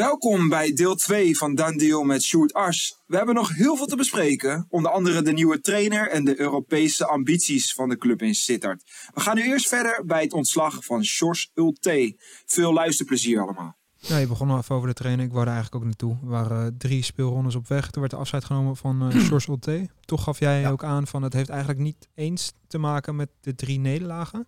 Welkom 0.00 0.48
bij 0.48 0.72
deel 0.72 0.94
2 0.94 1.36
van 1.36 1.54
Dan 1.54 1.76
Deal 1.76 2.02
met 2.02 2.22
Sjoerd 2.22 2.52
Ars. 2.52 3.00
We 3.06 3.16
hebben 3.16 3.34
nog 3.34 3.54
heel 3.54 3.76
veel 3.76 3.86
te 3.86 3.96
bespreken, 3.96 4.66
onder 4.68 4.90
andere 4.90 5.22
de 5.22 5.32
nieuwe 5.32 5.60
trainer 5.60 6.10
en 6.10 6.24
de 6.24 6.40
Europese 6.40 7.06
ambities 7.06 7.74
van 7.74 7.88
de 7.88 7.96
club 7.96 8.22
in 8.22 8.34
Sittard. 8.34 8.82
We 9.14 9.20
gaan 9.20 9.36
nu 9.36 9.42
eerst 9.42 9.68
verder 9.68 10.02
bij 10.06 10.22
het 10.22 10.32
ontslag 10.32 10.84
van 10.84 11.04
Sjors 11.04 11.50
Ulte. 11.54 12.16
Veel 12.46 12.72
luisterplezier 12.72 13.40
allemaal. 13.40 13.76
Ja, 13.96 14.16
je 14.16 14.26
begon 14.26 14.50
al 14.50 14.58
even 14.58 14.74
over 14.74 14.88
de 14.88 14.94
trainer. 14.94 15.24
Ik 15.24 15.32
wou 15.32 15.44
daar 15.44 15.54
eigenlijk 15.54 15.84
ook 15.84 15.88
naartoe. 15.90 16.18
Er 16.22 16.28
waren 16.28 16.66
eh, 16.66 16.72
drie 16.78 17.02
speelrondes 17.02 17.54
op 17.54 17.68
weg. 17.68 17.90
Toen 17.90 18.00
werd 18.00 18.14
de 18.14 18.20
afscheid 18.20 18.44
genomen 18.44 18.76
van 18.76 19.12
uh, 19.12 19.20
Sjors 19.26 19.46
Ulte. 19.46 19.88
Toch 20.04 20.22
gaf 20.22 20.38
jij 20.38 20.70
ook 20.70 20.84
aan 20.84 21.06
van 21.06 21.22
het 21.22 21.32
heeft 21.32 21.48
eigenlijk 21.48 21.80
niet 21.80 22.08
eens 22.14 22.52
te 22.66 22.78
maken 22.78 23.16
met 23.16 23.28
de 23.40 23.54
drie 23.54 23.78
nederlagen. 23.78 24.46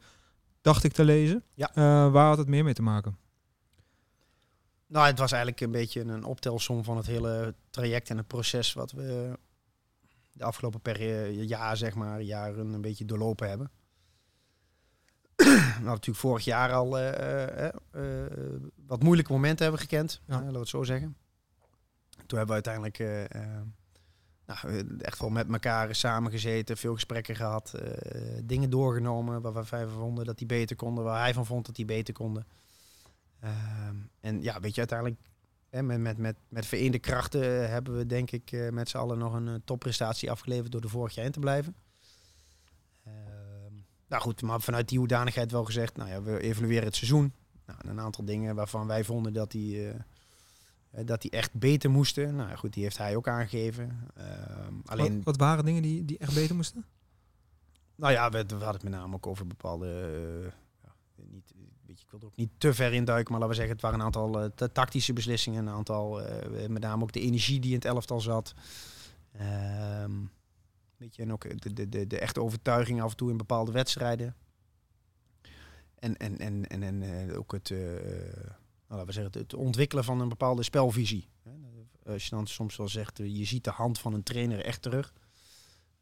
Dacht 0.60 0.84
ik 0.84 0.92
te 0.92 1.04
lezen. 1.04 1.44
Ja. 1.54 1.70
Eh, 1.74 2.12
waar 2.12 2.28
had 2.28 2.38
het 2.38 2.48
meer 2.48 2.64
mee 2.64 2.74
te 2.74 2.82
maken? 2.82 3.21
Nou, 4.92 5.06
het 5.06 5.18
was 5.18 5.32
eigenlijk 5.32 5.62
een 5.62 5.70
beetje 5.70 6.00
een 6.00 6.24
optelsom 6.24 6.84
van 6.84 6.96
het 6.96 7.06
hele 7.06 7.54
traject 7.70 8.10
en 8.10 8.16
het 8.16 8.26
proces 8.26 8.72
wat 8.72 8.92
we 8.92 9.38
de 10.32 10.44
afgelopen 10.44 10.80
periode, 10.80 11.46
jaar, 11.46 11.76
zeg 11.76 11.94
maar, 11.94 12.20
jaren 12.20 12.72
een 12.72 12.80
beetje 12.80 13.04
doorlopen 13.04 13.48
hebben. 13.48 13.70
we 15.36 15.44
hadden 15.44 15.84
natuurlijk 15.84 16.18
vorig 16.18 16.44
jaar 16.44 16.72
al 16.72 16.98
uh, 16.98 17.68
uh, 17.94 18.26
wat 18.86 19.02
moeilijke 19.02 19.32
momenten 19.32 19.62
hebben 19.62 19.80
gekend, 19.82 20.20
ja. 20.26 20.34
laten 20.34 20.52
we 20.52 20.58
het 20.58 20.68
zo 20.68 20.82
zeggen. 20.82 21.16
Toen 22.26 22.38
hebben 22.38 22.62
we 22.62 22.62
uiteindelijk 22.68 22.98
nou, 24.46 24.98
echt 24.98 25.18
wel 25.18 25.30
met 25.30 25.52
elkaar 25.52 25.94
samengezeten, 25.94 26.76
veel 26.76 26.94
gesprekken 26.94 27.36
gehad, 27.36 27.74
dingen 28.44 28.70
doorgenomen 28.70 29.40
waar 29.40 29.66
wij 29.70 29.86
vonden 29.86 30.24
dat 30.24 30.38
die 30.38 30.46
beter 30.46 30.76
konden, 30.76 31.04
waar 31.04 31.20
hij 31.20 31.34
van 31.34 31.46
vond 31.46 31.66
dat 31.66 31.76
die 31.76 31.84
beter 31.84 32.14
konden. 32.14 32.46
Ehm, 33.42 33.96
en 34.20 34.42
ja, 34.42 34.60
weet 34.60 34.74
je, 34.74 34.78
uiteindelijk 34.78 35.20
hè, 35.70 35.82
met, 35.82 35.98
met, 36.00 36.18
met, 36.18 36.36
met 36.48 36.66
vereende 36.66 36.98
krachten 36.98 37.70
hebben 37.70 37.96
we 37.96 38.06
denk 38.06 38.30
ik 38.30 38.52
uh, 38.52 38.70
met 38.70 38.88
z'n 38.88 38.96
allen 38.96 39.18
nog 39.18 39.34
een 39.34 39.46
uh, 39.46 39.54
topprestatie 39.64 40.30
afgeleverd 40.30 40.72
door 40.72 40.80
de 40.80 40.88
vorig 40.88 41.14
jaar 41.14 41.24
in 41.24 41.32
te 41.32 41.38
blijven. 41.38 41.74
Ehm, 43.04 43.74
nou 44.08 44.22
goed, 44.22 44.42
maar 44.42 44.60
vanuit 44.60 44.88
die 44.88 44.98
hoedanigheid 44.98 45.50
wel 45.50 45.64
gezegd, 45.64 45.96
nou 45.96 46.10
ja, 46.10 46.22
we 46.22 46.40
evalueren 46.40 46.84
het 46.84 46.96
seizoen. 46.96 47.32
Nou, 47.66 47.78
een 47.82 48.00
aantal 48.00 48.24
dingen 48.24 48.54
waarvan 48.54 48.86
wij 48.86 49.04
vonden 49.04 49.32
dat 49.32 49.50
die, 49.50 49.86
uh, 49.86 49.94
dat 51.04 51.22
die 51.22 51.30
echt 51.30 51.52
beter 51.54 51.90
moesten. 51.90 52.36
Nou 52.36 52.56
goed, 52.56 52.72
die 52.72 52.82
heeft 52.82 52.98
hij 52.98 53.16
ook 53.16 53.28
aangegeven. 53.28 54.08
Ehm, 54.14 54.74
alleen... 54.84 55.14
Wat, 55.14 55.24
wat, 55.24 55.36
waren 55.36 55.64
dingen 55.64 55.82
die, 55.82 56.04
die 56.04 56.18
echt 56.18 56.34
beter 56.34 56.56
moesten? 56.56 56.84
Nou 57.94 58.12
ja, 58.12 58.30
we, 58.30 58.44
we 58.46 58.54
hadden 58.54 58.72
het 58.72 58.82
met 58.82 58.92
name 58.92 59.14
ook 59.14 59.26
over 59.26 59.46
bepaalde 59.46 60.52
niet, 61.30 61.54
ik 61.86 62.10
wil 62.10 62.20
er 62.20 62.26
ook 62.26 62.36
niet 62.36 62.50
te 62.58 62.74
ver 62.74 62.92
induiken, 62.92 63.32
maar 63.32 63.40
laten 63.40 63.56
we 63.56 63.60
zeggen, 63.62 63.72
het 63.72 63.82
waren 63.82 63.98
een 63.98 64.04
aantal 64.04 64.44
uh, 64.44 64.50
tactische 64.50 65.12
beslissingen, 65.12 65.66
een 65.66 65.74
aantal, 65.74 66.20
uh, 66.20 66.66
met 66.66 66.82
name 66.82 67.02
ook 67.02 67.12
de 67.12 67.20
energie 67.20 67.60
die 67.60 67.70
in 67.70 67.76
het 67.76 67.84
elftal 67.84 68.20
zat. 68.20 68.54
Um, 70.02 70.30
weet 70.96 71.16
je, 71.16 71.22
en 71.22 71.32
ook 71.32 71.62
de, 71.62 71.72
de, 71.72 71.88
de, 71.88 72.06
de 72.06 72.18
echte 72.18 72.40
overtuiging 72.40 73.02
af 73.02 73.10
en 73.10 73.16
toe 73.16 73.30
in 73.30 73.36
bepaalde 73.36 73.72
wedstrijden. 73.72 74.36
En, 75.94 76.16
en, 76.16 76.38
en, 76.38 76.66
en, 76.66 76.82
en 76.82 77.36
ook 77.36 77.52
het, 77.52 77.70
nou, 77.70 77.86
laten 78.88 79.06
we 79.06 79.12
zeggen, 79.12 79.40
het 79.40 79.54
ontwikkelen 79.54 80.04
van 80.04 80.20
een 80.20 80.28
bepaalde 80.28 80.62
spelvisie. 80.62 81.28
Als 82.06 82.24
je 82.24 82.30
dan 82.30 82.46
soms 82.46 82.76
wel 82.76 82.88
zegt, 82.88 83.18
je 83.18 83.44
ziet 83.44 83.64
de 83.64 83.70
hand 83.70 83.98
van 83.98 84.14
een 84.14 84.22
trainer 84.22 84.64
echt 84.64 84.82
terug. 84.82 85.12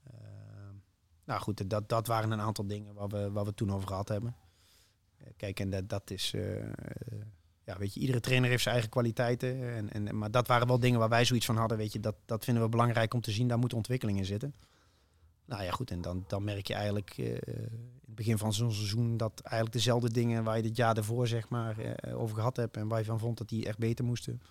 Ehm, 0.04 0.74
nou 1.24 1.40
goed, 1.40 1.70
dat, 1.70 1.88
dat 1.88 2.06
waren 2.06 2.30
een 2.30 2.40
aantal 2.40 2.66
dingen 2.66 2.94
waar 2.94 3.08
we, 3.08 3.30
waar 3.30 3.44
we 3.44 3.54
toen 3.54 3.72
over 3.72 3.88
gehad 3.88 4.08
hebben. 4.08 4.36
Kijk, 5.36 5.60
en 5.60 5.70
dat, 5.70 5.88
dat 5.88 6.10
is. 6.10 6.32
Uh, 6.34 6.72
ja, 7.64 7.78
weet 7.78 7.94
je, 7.94 8.00
iedere 8.00 8.20
trainer 8.20 8.50
heeft 8.50 8.62
zijn 8.62 8.74
eigen 8.74 8.92
kwaliteiten. 8.92 9.74
En, 9.74 9.92
en, 9.92 10.18
maar 10.18 10.30
dat 10.30 10.46
waren 10.46 10.66
wel 10.66 10.80
dingen 10.80 10.98
waar 10.98 11.08
wij 11.08 11.24
zoiets 11.24 11.46
van 11.46 11.56
hadden. 11.56 11.78
Weet 11.78 11.92
je, 11.92 12.00
dat, 12.00 12.14
dat 12.24 12.44
vinden 12.44 12.62
we 12.62 12.68
belangrijk 12.68 13.14
om 13.14 13.20
te 13.20 13.30
zien. 13.30 13.48
Daar 13.48 13.58
moet 13.58 13.74
ontwikkeling 13.74 14.18
in 14.18 14.24
zitten. 14.24 14.54
Nou 15.44 15.62
ja, 15.62 15.70
goed. 15.70 15.90
En 15.90 16.00
dan, 16.00 16.24
dan 16.26 16.44
merk 16.44 16.66
je 16.66 16.74
eigenlijk 16.74 17.18
uh, 17.18 17.26
in 17.26 18.00
het 18.06 18.14
begin 18.14 18.38
van 18.38 18.52
zo'n 18.52 18.72
seizoen 18.72 19.16
dat 19.16 19.40
eigenlijk 19.40 19.72
dezelfde 19.72 20.10
dingen 20.10 20.44
waar 20.44 20.56
je 20.56 20.68
het 20.68 20.76
jaar 20.76 20.96
ervoor 20.96 21.26
zeg 21.26 21.48
maar 21.48 21.76
uh, 21.78 22.20
over 22.20 22.36
gehad 22.36 22.56
hebt 22.56 22.76
en 22.76 22.88
waar 22.88 22.98
je 22.98 23.04
van 23.04 23.18
vond 23.18 23.38
dat 23.38 23.48
die 23.48 23.66
echt 23.66 23.78
beter 23.78 24.04
moesten, 24.04 24.42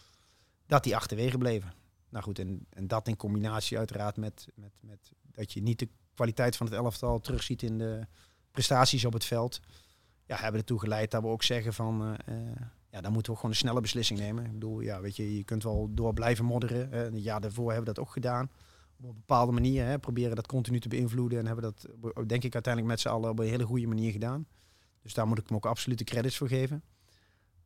dat 0.66 0.84
die 0.84 0.96
achterwege 0.96 1.38
bleven. 1.38 1.74
Nou 2.10 2.24
goed, 2.24 2.40
en, 2.40 2.66
en 2.70 2.88
dat 2.88 3.08
in 3.08 3.16
combinatie 3.16 3.78
uiteraard 3.78 4.18
met, 4.18 4.48
met, 4.56 4.72
met 4.82 5.12
dat 5.22 5.54
je 5.54 5.62
niet 5.62 5.80
de 5.80 5.90
kwaliteit 6.14 6.58
van 6.58 6.66
het 6.66 6.76
elftal 6.76 7.20
terugziet 7.20 7.64
in 7.64 7.78
de 7.78 8.08
prestaties 8.52 9.06
op 9.06 9.14
het 9.14 9.26
veld 9.26 9.60
ja, 10.30 10.36
hebben 10.36 10.60
ertoe 10.60 10.80
geleid 10.80 11.12
dat 11.12 11.22
we 11.22 11.28
ook 11.28 11.44
zeggen 11.44 11.74
van 11.74 12.18
uh, 12.30 12.36
ja, 12.92 13.02
dan 13.02 13.12
moeten 13.12 13.32
we 13.32 13.38
gewoon 13.38 13.52
een 13.52 13.62
snelle 13.62 13.82
beslissing 13.82 14.20
nemen. 14.20 14.46
Ik 14.46 14.52
bedoel, 14.52 14.80
ja, 14.80 15.02
weet 15.02 15.16
je, 15.16 15.38
je 15.38 15.44
kunt 15.44 15.64
wel 15.64 15.90
door 15.92 16.14
blijven 16.14 16.46
modderen. 16.46 16.90
Hè. 16.90 17.06
Een 17.06 17.22
jaar 17.22 17.42
daarvoor 17.42 17.72
hebben 17.72 17.88
we 17.88 17.94
dat 17.94 18.04
ook 18.06 18.12
gedaan. 18.12 18.50
Op 18.98 19.04
een 19.04 19.14
bepaalde 19.14 19.52
manier. 19.52 19.86
Hè, 19.86 20.00
proberen 20.00 20.36
dat 20.36 20.48
continu 20.48 20.80
te 20.80 20.88
beïnvloeden. 20.88 21.40
En 21.40 21.46
hebben 21.46 21.64
dat, 21.64 21.86
denk 22.30 22.44
ik, 22.44 22.54
uiteindelijk 22.54 22.94
met 22.94 23.00
z'n 23.00 23.08
allen 23.08 23.30
op 23.30 23.40
een 23.40 23.48
hele 23.48 23.66
goede 23.66 23.88
manier 23.88 24.12
gedaan. 24.12 24.48
Dus 25.02 25.14
daar 25.14 25.28
moet 25.28 25.38
ik 25.38 25.48
hem 25.48 25.56
ook 25.56 25.66
absoluut 25.66 25.98
de 25.98 26.04
credits 26.04 26.38
voor 26.38 26.48
geven. 26.48 26.84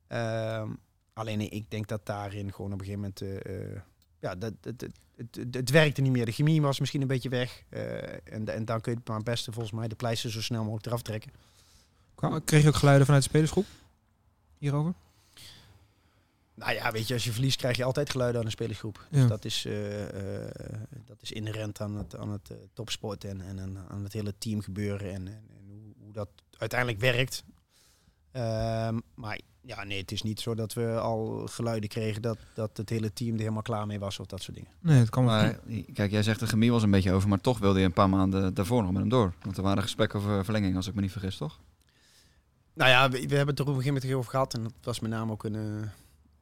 Uh, 0.09 0.69
alleen 1.13 1.52
ik 1.52 1.72
denk 1.72 1.88
dat 1.88 2.06
daarin 2.06 2.53
gewoon 2.53 2.73
op 2.73 2.79
een 2.79 2.85
gegeven 2.85 3.13
moment. 3.19 3.47
Uh, 3.47 3.81
ja, 4.19 4.35
dat, 4.35 4.53
dat, 4.59 4.81
het, 4.81 5.35
het, 5.35 5.56
het, 5.56 5.69
werkte 5.69 6.02
niet 6.02 6.12
meer. 6.12 6.25
De 6.25 6.31
chemie 6.31 6.62
was 6.62 6.79
misschien 6.79 7.02
een 7.02 7.07
beetje 7.07 7.29
weg. 7.29 7.63
en, 7.69 8.47
en 8.47 8.66
dan 8.66 8.81
kun 8.81 8.91
je 8.91 8.97
het 8.97 9.07
maar 9.07 9.18
het 9.18 9.25
beste 9.25 9.52
volgens 9.52 9.73
mij 9.73 9.88
de 9.88 9.96
pleister 9.96 10.31
zo 10.31 10.41
snel 10.41 10.63
mogelijk 10.63 10.85
eraf 10.85 11.02
trekken. 11.02 11.31
Kreeg 12.46 12.62
je 12.62 12.68
ook 12.68 12.75
geluiden 12.75 13.06
vanuit 13.06 13.24
de 13.24 13.29
spelersgroep 13.29 13.66
hierover? 14.57 14.94
Nou 16.56 16.74
ja, 16.74 16.91
weet 16.91 17.07
je, 17.07 17.13
als 17.13 17.24
je 17.24 17.31
verliest 17.31 17.57
krijg 17.57 17.78
je 17.78 17.84
altijd 17.84 18.09
geluiden 18.09 18.40
aan 18.40 18.46
de 18.46 18.51
spelersgroep. 18.51 19.07
Ja. 19.09 19.19
Dus 19.19 19.29
dat 19.29 19.46
is, 19.46 19.66
uh, 19.66 20.00
uh, 20.00 20.07
dat 21.06 21.18
is 21.22 21.31
inherent 21.31 21.81
aan 21.81 21.96
het, 21.96 22.18
aan 22.18 22.31
het 22.31 22.50
uh, 22.52 22.57
topsport 22.73 23.23
en, 23.23 23.41
en 23.41 23.78
aan 23.90 24.03
het 24.03 24.13
hele 24.13 24.34
team 24.38 24.62
gebeuren 24.62 25.13
en, 25.13 25.28
en, 25.28 25.44
en 25.57 25.66
hoe, 25.68 25.94
hoe, 26.03 26.13
dat 26.13 26.29
uiteindelijk 26.57 27.00
werkt. 27.00 27.44
Ehm, 28.31 29.00
maar 29.16 29.40
ja, 29.62 29.84
nee, 29.84 29.97
het 29.97 30.12
is 30.12 30.22
niet 30.22 30.40
zo 30.40 30.56
dat 30.56 30.73
we 30.73 31.00
al 31.00 31.47
geluiden 31.47 31.90
kregen 31.90 32.22
dat, 32.22 32.38
dat 32.53 32.78
het 32.78 32.90
hele 32.90 33.13
team 33.13 33.34
er 33.34 33.40
helemaal 33.40 33.62
klaar 33.62 33.88
mee 33.88 34.00
was 34.00 34.19
of 34.19 34.25
dat 34.25 34.41
soort 34.41 34.57
dingen. 34.57 34.72
Nee, 34.79 35.00
het 35.00 35.09
kan 35.09 35.23
maar. 35.23 35.59
Kijk, 35.94 36.12
jij 36.12 36.23
zegt 36.23 36.40
de 36.40 36.47
chemie 36.47 36.72
was 36.72 36.84
een 36.84 36.91
beetje 36.91 37.12
over, 37.12 37.29
maar 37.29 37.41
toch 37.41 37.59
wilde 37.59 37.79
je 37.79 37.85
een 37.85 37.94
paar 37.94 38.09
maanden 38.09 38.53
daarvoor 38.53 38.81
nog 38.81 38.91
met 38.91 39.02
hem 39.02 39.09
door. 39.09 39.34
Want 39.41 39.57
er 39.57 39.63
waren 39.63 39.84
gesprekken 39.84 40.19
over 40.19 40.44
verlenging, 40.44 40.75
als 40.75 40.88
ik 40.88 40.94
me 40.94 41.02
niet 41.02 41.12
vergis, 41.12 41.38
toch? 41.38 41.59
Nou 42.73 42.89
ja, 42.89 43.09
we, 43.09 43.17
hebben 43.17 43.47
het 43.47 43.59
er 43.59 43.66
op 43.66 43.75
een 43.75 43.81
gegeven 43.81 43.94
moment 43.94 44.13
over 44.13 44.29
gehad. 44.29 44.53
En 44.53 44.63
dat 44.63 44.73
was 44.81 45.00
met 45.00 45.11
name 45.11 45.31
ook 45.31 45.44
een, 45.44 45.53
uh, 45.53 45.61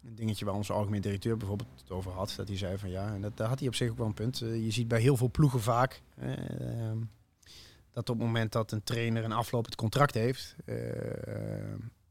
een 0.03 0.15
dingetje 0.15 0.45
waar 0.45 0.53
onze 0.53 0.73
algemeen 0.73 1.01
directeur 1.01 1.37
bijvoorbeeld 1.37 1.69
het 1.81 1.91
over 1.91 2.11
had. 2.11 2.33
Dat 2.37 2.47
hij 2.47 2.57
zei 2.57 2.77
van 2.77 2.89
ja, 2.89 3.13
en 3.13 3.21
dat, 3.21 3.37
daar 3.37 3.47
had 3.47 3.59
hij 3.59 3.67
op 3.67 3.75
zich 3.75 3.89
ook 3.89 3.97
wel 3.97 4.07
een 4.07 4.13
punt. 4.13 4.41
Uh, 4.41 4.63
je 4.63 4.71
ziet 4.71 4.87
bij 4.87 5.01
heel 5.01 5.17
veel 5.17 5.31
ploegen 5.31 5.61
vaak 5.61 6.01
uh, 6.23 6.31
dat 7.91 8.09
op 8.09 8.17
het 8.17 8.25
moment 8.25 8.51
dat 8.51 8.71
een 8.71 8.83
trainer 8.83 9.23
een 9.23 9.31
aflopend 9.31 9.75
contract 9.75 10.13
heeft, 10.13 10.55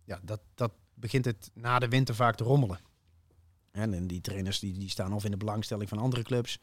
ja, 0.04 0.20
dat, 0.22 0.41
dat 0.54 0.72
begint 0.94 1.25
het 1.25 1.50
na 1.54 1.78
de 1.78 1.88
winter 1.88 2.14
vaak 2.14 2.37
te 2.37 2.44
rommelen. 2.44 2.81
En 3.70 4.06
die 4.06 4.20
trainers 4.20 4.58
die, 4.58 4.78
die 4.78 4.88
staan 4.88 5.12
of 5.12 5.25
in 5.25 5.31
de 5.31 5.37
belangstelling 5.37 5.88
van 5.88 5.98
andere 5.98 6.22
clubs. 6.22 6.60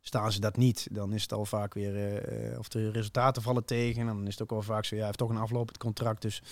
Staan 0.00 0.32
ze 0.32 0.40
dat 0.40 0.56
niet, 0.56 0.88
dan 0.90 1.12
is 1.12 1.22
het 1.22 1.32
al 1.32 1.44
vaak 1.44 1.74
weer, 1.74 2.22
of 2.58 2.68
de 2.68 2.90
resultaten 2.90 3.42
vallen 3.42 3.64
tegen. 3.64 4.00
En 4.00 4.06
dan 4.06 4.26
is 4.26 4.32
het 4.32 4.42
ook 4.42 4.52
al 4.52 4.62
vaak 4.62 4.84
zo, 4.84 4.94
ja, 4.94 4.96
hij 4.96 5.06
heeft 5.06 5.18
toch 5.18 5.30
een 5.30 5.36
aflopend 5.36 5.78
contract. 5.78 6.22
Dus 6.22 6.42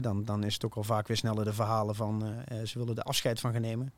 dan, 0.00 0.24
dan 0.24 0.44
is 0.44 0.54
het 0.54 0.64
ook 0.64 0.74
al 0.74 0.84
vaak 0.84 1.06
weer 1.06 1.16
sneller 1.16 1.44
de 1.44 1.52
verhalen 1.52 1.94
van 1.94 2.26
uh, 2.26 2.64
ze 2.64 2.78
willen 2.78 2.94
de 2.94 3.02
afscheid 3.02 3.40
van 3.40 3.52
gaan 3.52 3.60
nemen. 3.60 3.92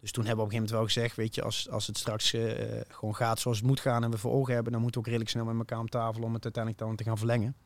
Dus 0.00 0.12
toen 0.12 0.24
hebben 0.24 0.44
we 0.44 0.50
op 0.50 0.52
een 0.52 0.58
gegeven 0.58 0.76
moment 0.76 0.94
wel 0.96 1.04
gezegd, 1.04 1.16
weet 1.16 1.34
je, 1.34 1.42
als, 1.42 1.70
als 1.70 1.86
het 1.86 1.98
straks 1.98 2.32
uh, 2.32 2.80
gewoon 2.88 3.16
gaat 3.16 3.38
zoals 3.38 3.56
het 3.56 3.66
moet 3.66 3.80
gaan 3.80 4.04
en 4.04 4.10
we 4.10 4.18
voor 4.18 4.32
ogen 4.32 4.54
hebben, 4.54 4.72
dan 4.72 4.80
moeten 4.80 5.00
we 5.00 5.06
ook 5.06 5.12
redelijk 5.12 5.36
snel 5.36 5.44
met 5.44 5.58
elkaar 5.58 5.78
om 5.78 5.88
tafel 5.88 6.22
om 6.22 6.34
het 6.34 6.44
uiteindelijk 6.44 6.84
dan 6.84 6.96
te 6.96 7.04
gaan 7.04 7.18
verlengen. 7.18 7.56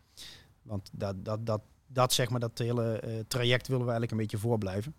Want 0.63 0.91
dat, 0.93 1.25
dat, 1.25 1.47
dat, 1.47 1.61
dat 1.87 2.13
zeg 2.13 2.31
maar, 2.31 2.41
dat 2.41 2.59
hele 2.59 3.25
traject 3.29 3.67
willen 3.67 3.85
we 3.85 3.91
eigenlijk 3.91 4.11
een 4.11 4.27
beetje 4.27 4.49
voorblijven. 4.49 4.95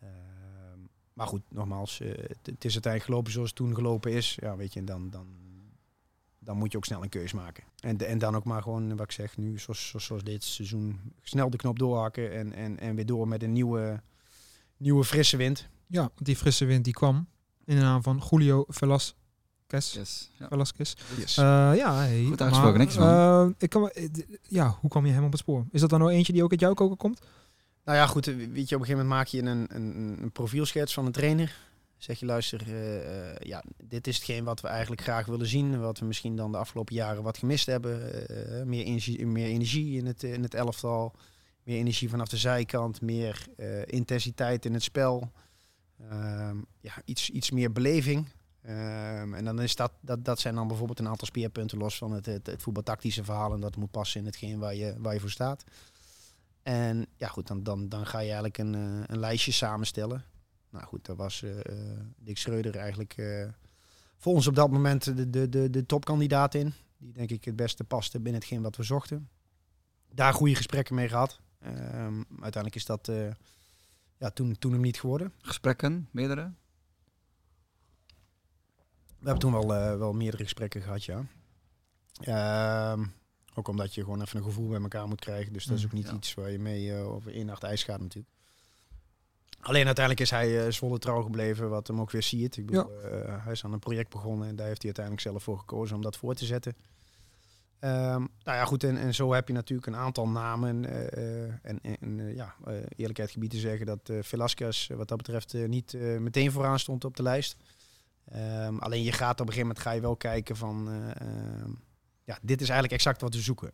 Ehm, 0.00 0.78
maar 1.12 1.26
goed, 1.26 1.42
nogmaals, 1.48 1.98
het 2.42 2.64
is 2.64 2.72
uiteindelijk 2.72 3.04
gelopen 3.04 3.32
zoals 3.32 3.48
het 3.48 3.58
toen 3.58 3.74
gelopen 3.74 4.12
is. 4.12 4.36
Ja, 4.40 4.56
weet 4.56 4.72
je, 4.72 4.78
en 4.78 4.84
dan, 4.86 5.10
dan, 5.10 5.43
dan 6.44 6.56
moet 6.56 6.72
je 6.72 6.76
ook 6.76 6.84
snel 6.84 7.02
een 7.02 7.08
keus 7.08 7.32
maken. 7.32 7.64
En, 7.80 7.98
en 7.98 8.18
dan 8.18 8.36
ook 8.36 8.44
maar 8.44 8.62
gewoon, 8.62 8.96
wat 8.96 9.04
ik 9.04 9.12
zeg, 9.12 9.36
nu 9.36 9.58
zoals, 9.58 9.88
zoals, 9.88 10.04
zoals 10.04 10.22
dit 10.22 10.44
seizoen, 10.44 11.00
snel 11.22 11.50
de 11.50 11.56
knop 11.56 11.78
doorhakken 11.78 12.32
en, 12.32 12.52
en, 12.52 12.78
en 12.78 12.94
weer 12.94 13.06
door 13.06 13.28
met 13.28 13.42
een 13.42 13.52
nieuwe, 13.52 14.02
nieuwe 14.76 15.04
frisse 15.04 15.36
wind. 15.36 15.68
Ja, 15.86 16.10
die 16.16 16.36
frisse 16.36 16.64
wind 16.64 16.84
die 16.84 16.92
kwam 16.92 17.28
in 17.64 17.76
de 17.76 17.82
naam 17.82 18.02
van 18.02 18.22
Julio 18.30 18.64
Velasquez. 18.68 19.14
Yes, 19.68 20.30
ja. 20.38 20.48
Velasquez. 20.48 20.94
Yes. 21.16 21.38
Uh, 21.38 21.44
ja, 21.76 21.94
hey, 21.94 22.24
Goed 22.24 22.40
uitgesproken, 22.40 22.78
niks 22.78 22.96
man. 22.96 23.46
Uh, 23.46 23.54
ik 23.58 23.70
kan, 23.70 23.90
ja, 24.42 24.76
hoe 24.80 24.90
kwam 24.90 25.06
je 25.06 25.12
hem 25.12 25.24
op 25.24 25.30
het 25.30 25.40
spoor? 25.40 25.66
Is 25.70 25.80
dat 25.80 25.90
dan 25.90 25.98
nou 25.98 26.12
eentje 26.12 26.32
die 26.32 26.42
ook 26.42 26.50
uit 26.50 26.60
jouw 26.60 26.74
koken 26.74 26.96
komt? 26.96 27.20
Nou 27.84 27.98
ja, 27.98 28.06
goed, 28.06 28.26
weet 28.26 28.68
je, 28.68 28.74
op 28.74 28.80
een 28.80 28.86
gegeven 28.86 28.90
moment 28.90 29.08
maak 29.08 29.26
je 29.26 29.42
een, 29.42 29.66
een, 29.68 30.18
een 30.22 30.32
profielschets 30.32 30.94
van 30.94 31.06
een 31.06 31.12
trainer. 31.12 31.56
Zeg 32.04 32.18
je, 32.18 32.26
luister, 32.26 32.68
uh, 32.68 33.34
ja, 33.36 33.62
dit 33.84 34.06
is 34.06 34.16
hetgeen 34.16 34.44
wat 34.44 34.60
we 34.60 34.68
eigenlijk 34.68 35.02
graag 35.02 35.26
willen 35.26 35.46
zien. 35.46 35.80
Wat 35.80 35.98
we 35.98 36.06
misschien 36.06 36.36
dan 36.36 36.52
de 36.52 36.58
afgelopen 36.58 36.94
jaren 36.94 37.22
wat 37.22 37.38
gemist 37.38 37.66
hebben. 37.66 38.00
Uh, 38.30 38.62
meer, 38.62 38.84
energie, 38.84 39.26
meer 39.26 39.46
energie 39.46 39.98
in 39.98 40.06
het, 40.06 40.22
in 40.22 40.42
het 40.42 40.54
elftal. 40.54 41.14
Meer 41.62 41.78
energie 41.78 42.08
vanaf 42.08 42.28
de 42.28 42.36
zijkant. 42.36 43.00
Meer 43.00 43.46
intensiteit 43.86 44.64
in 44.64 44.72
het 44.72 44.82
spel. 44.82 45.32
Ehm, 46.10 46.56
ja, 46.80 46.92
iets, 47.04 47.30
iets 47.30 47.50
meer 47.50 47.72
beleving. 47.72 48.28
Ehm, 48.62 49.34
en 49.34 49.44
dan 49.44 49.60
is 49.60 49.76
dat, 49.76 49.92
dat, 50.00 50.24
dat 50.24 50.40
zijn 50.40 50.54
dan 50.54 50.68
bijvoorbeeld 50.68 50.98
een 50.98 51.08
aantal 51.08 51.26
speerpunten 51.26 51.78
los 51.78 51.98
van 51.98 52.12
het, 52.12 52.26
het, 52.26 52.46
het 52.46 52.62
voetbaltactische 52.62 53.24
verhaal. 53.24 53.52
En 53.52 53.60
dat 53.60 53.76
moet 53.76 53.90
passen 53.90 54.20
in 54.20 54.26
hetgeen 54.26 54.58
waar 54.58 54.74
je, 54.74 54.94
waar 54.98 55.14
je 55.14 55.20
voor 55.20 55.30
staat. 55.30 55.64
En 56.62 57.06
ja, 57.16 57.28
goed, 57.28 57.46
dan, 57.46 57.62
dan, 57.62 57.88
dan 57.88 58.06
ga 58.06 58.18
je 58.18 58.24
eigenlijk 58.24 58.58
een, 58.58 58.74
eh, 58.74 59.02
een 59.06 59.18
lijstje 59.18 59.52
samenstellen. 59.52 60.24
Nou 60.74 60.86
goed, 60.86 61.06
daar 61.06 61.16
was 61.16 61.42
eh, 61.42 61.58
eh, 61.58 62.00
Dick 62.16 62.38
Schreuder 62.38 62.76
eigenlijk 62.76 63.16
uh, 63.16 63.48
voor 64.16 64.34
ons 64.34 64.46
op 64.46 64.54
dat 64.54 64.70
moment 64.70 65.16
de, 65.16 65.30
de, 65.30 65.48
de, 65.48 65.70
de 65.70 65.86
topkandidaat 65.86 66.54
in. 66.54 66.72
Die 66.98 67.12
denk 67.12 67.30
ik 67.30 67.44
het 67.44 67.56
beste 67.56 67.84
paste 67.84 68.20
binnen 68.20 68.40
hetgeen 68.40 68.62
wat 68.62 68.76
we 68.76 68.82
zochten. 68.82 69.28
Daar 70.12 70.34
goede 70.34 70.54
gesprekken 70.54 70.94
mee 70.94 71.08
gehad. 71.08 71.40
Um, 71.66 72.26
uiteindelijk 72.28 72.74
is 72.74 72.84
dat 72.84 73.10
ja, 74.16 74.30
toen, 74.30 74.58
toen 74.58 74.72
hem 74.72 74.80
niet 74.80 75.00
geworden. 75.00 75.32
Gesprekken, 75.38 76.08
meerdere? 76.10 76.52
We 79.18 79.30
hebben 79.30 79.38
toen 79.38 79.52
wel, 79.52 79.74
uh, 79.74 79.98
wel 79.98 80.12
meerdere 80.12 80.42
gesprekken 80.42 80.82
gehad, 80.82 81.04
ja. 81.04 81.24
Uh, 82.20 83.06
ook 83.54 83.68
omdat 83.68 83.94
je 83.94 84.02
gewoon 84.02 84.20
even 84.20 84.38
een 84.38 84.44
gevoel 84.44 84.68
bij 84.68 84.80
elkaar 84.80 85.08
moet 85.08 85.20
krijgen. 85.20 85.52
Dus 85.52 85.64
dat 85.64 85.78
is 85.78 85.84
ook 85.84 85.92
niet 85.92 86.06
ja. 86.06 86.14
iets 86.14 86.34
waar 86.34 86.50
je 86.50 86.58
mee 86.58 86.94
over 86.94 87.34
één 87.34 87.46
nacht 87.46 87.62
ijs 87.62 87.82
gaat 87.84 88.00
natuurlijk. 88.00 88.33
Alleen 89.64 89.86
uiteindelijk 89.86 90.20
is 90.24 90.30
hij 90.30 90.66
uh, 90.66 90.72
Zwolle 90.72 90.98
trouw 90.98 91.22
gebleven, 91.22 91.68
wat 91.68 91.86
hem 91.86 92.00
ook 92.00 92.10
weer 92.10 92.22
ziet. 92.22 92.56
Ik 92.56 92.66
bedoel, 92.66 92.90
ja. 93.02 93.40
hij 93.42 93.52
is 93.52 93.64
aan 93.64 93.72
een 93.72 93.78
project 93.78 94.10
begonnen 94.10 94.48
en 94.48 94.56
daar 94.56 94.66
heeft 94.66 94.82
hij 94.82 94.92
uiteindelijk 94.94 95.26
zelf 95.26 95.42
voor 95.42 95.58
gekozen 95.58 95.96
om 95.96 96.02
dat 96.02 96.16
voor 96.16 96.34
te 96.34 96.44
zetten. 96.44 96.76
Um, 97.80 97.90
nou 97.90 98.28
ja, 98.44 98.64
goed, 98.64 98.84
en, 98.84 98.96
en 98.96 99.14
zo 99.14 99.32
heb 99.32 99.48
je 99.48 99.54
natuurlijk 99.54 99.86
een 99.86 99.96
aantal 99.96 100.28
namen. 100.28 100.84
Uh, 100.84 101.44
en 101.62 101.80
en 102.00 102.34
ja, 102.34 102.54
eerlijkheid 102.96 103.30
gebied 103.30 103.50
te 103.50 103.58
zeggen 103.58 103.86
dat 103.86 104.10
Velasquez 104.20 104.88
wat 104.88 105.08
dat 105.08 105.16
betreft 105.16 105.52
niet 105.52 105.92
meteen 106.18 106.52
vooraan 106.52 106.78
stond 106.78 107.04
op 107.04 107.16
de 107.16 107.22
lijst. 107.22 107.56
Um, 108.34 108.78
alleen 108.78 109.02
je 109.02 109.12
gaat 109.12 109.40
op 109.40 109.46
een 109.46 109.52
gegeven 109.52 109.66
moment 109.66 109.78
ga 109.78 109.92
je 109.92 110.00
wel 110.00 110.16
kijken 110.16 110.56
van, 110.56 110.88
uh, 110.88 111.10
ja, 112.24 112.38
dit 112.42 112.60
is 112.60 112.68
eigenlijk 112.68 112.92
exact 112.92 113.20
wat 113.20 113.34
we 113.34 113.40
zoeken. 113.40 113.72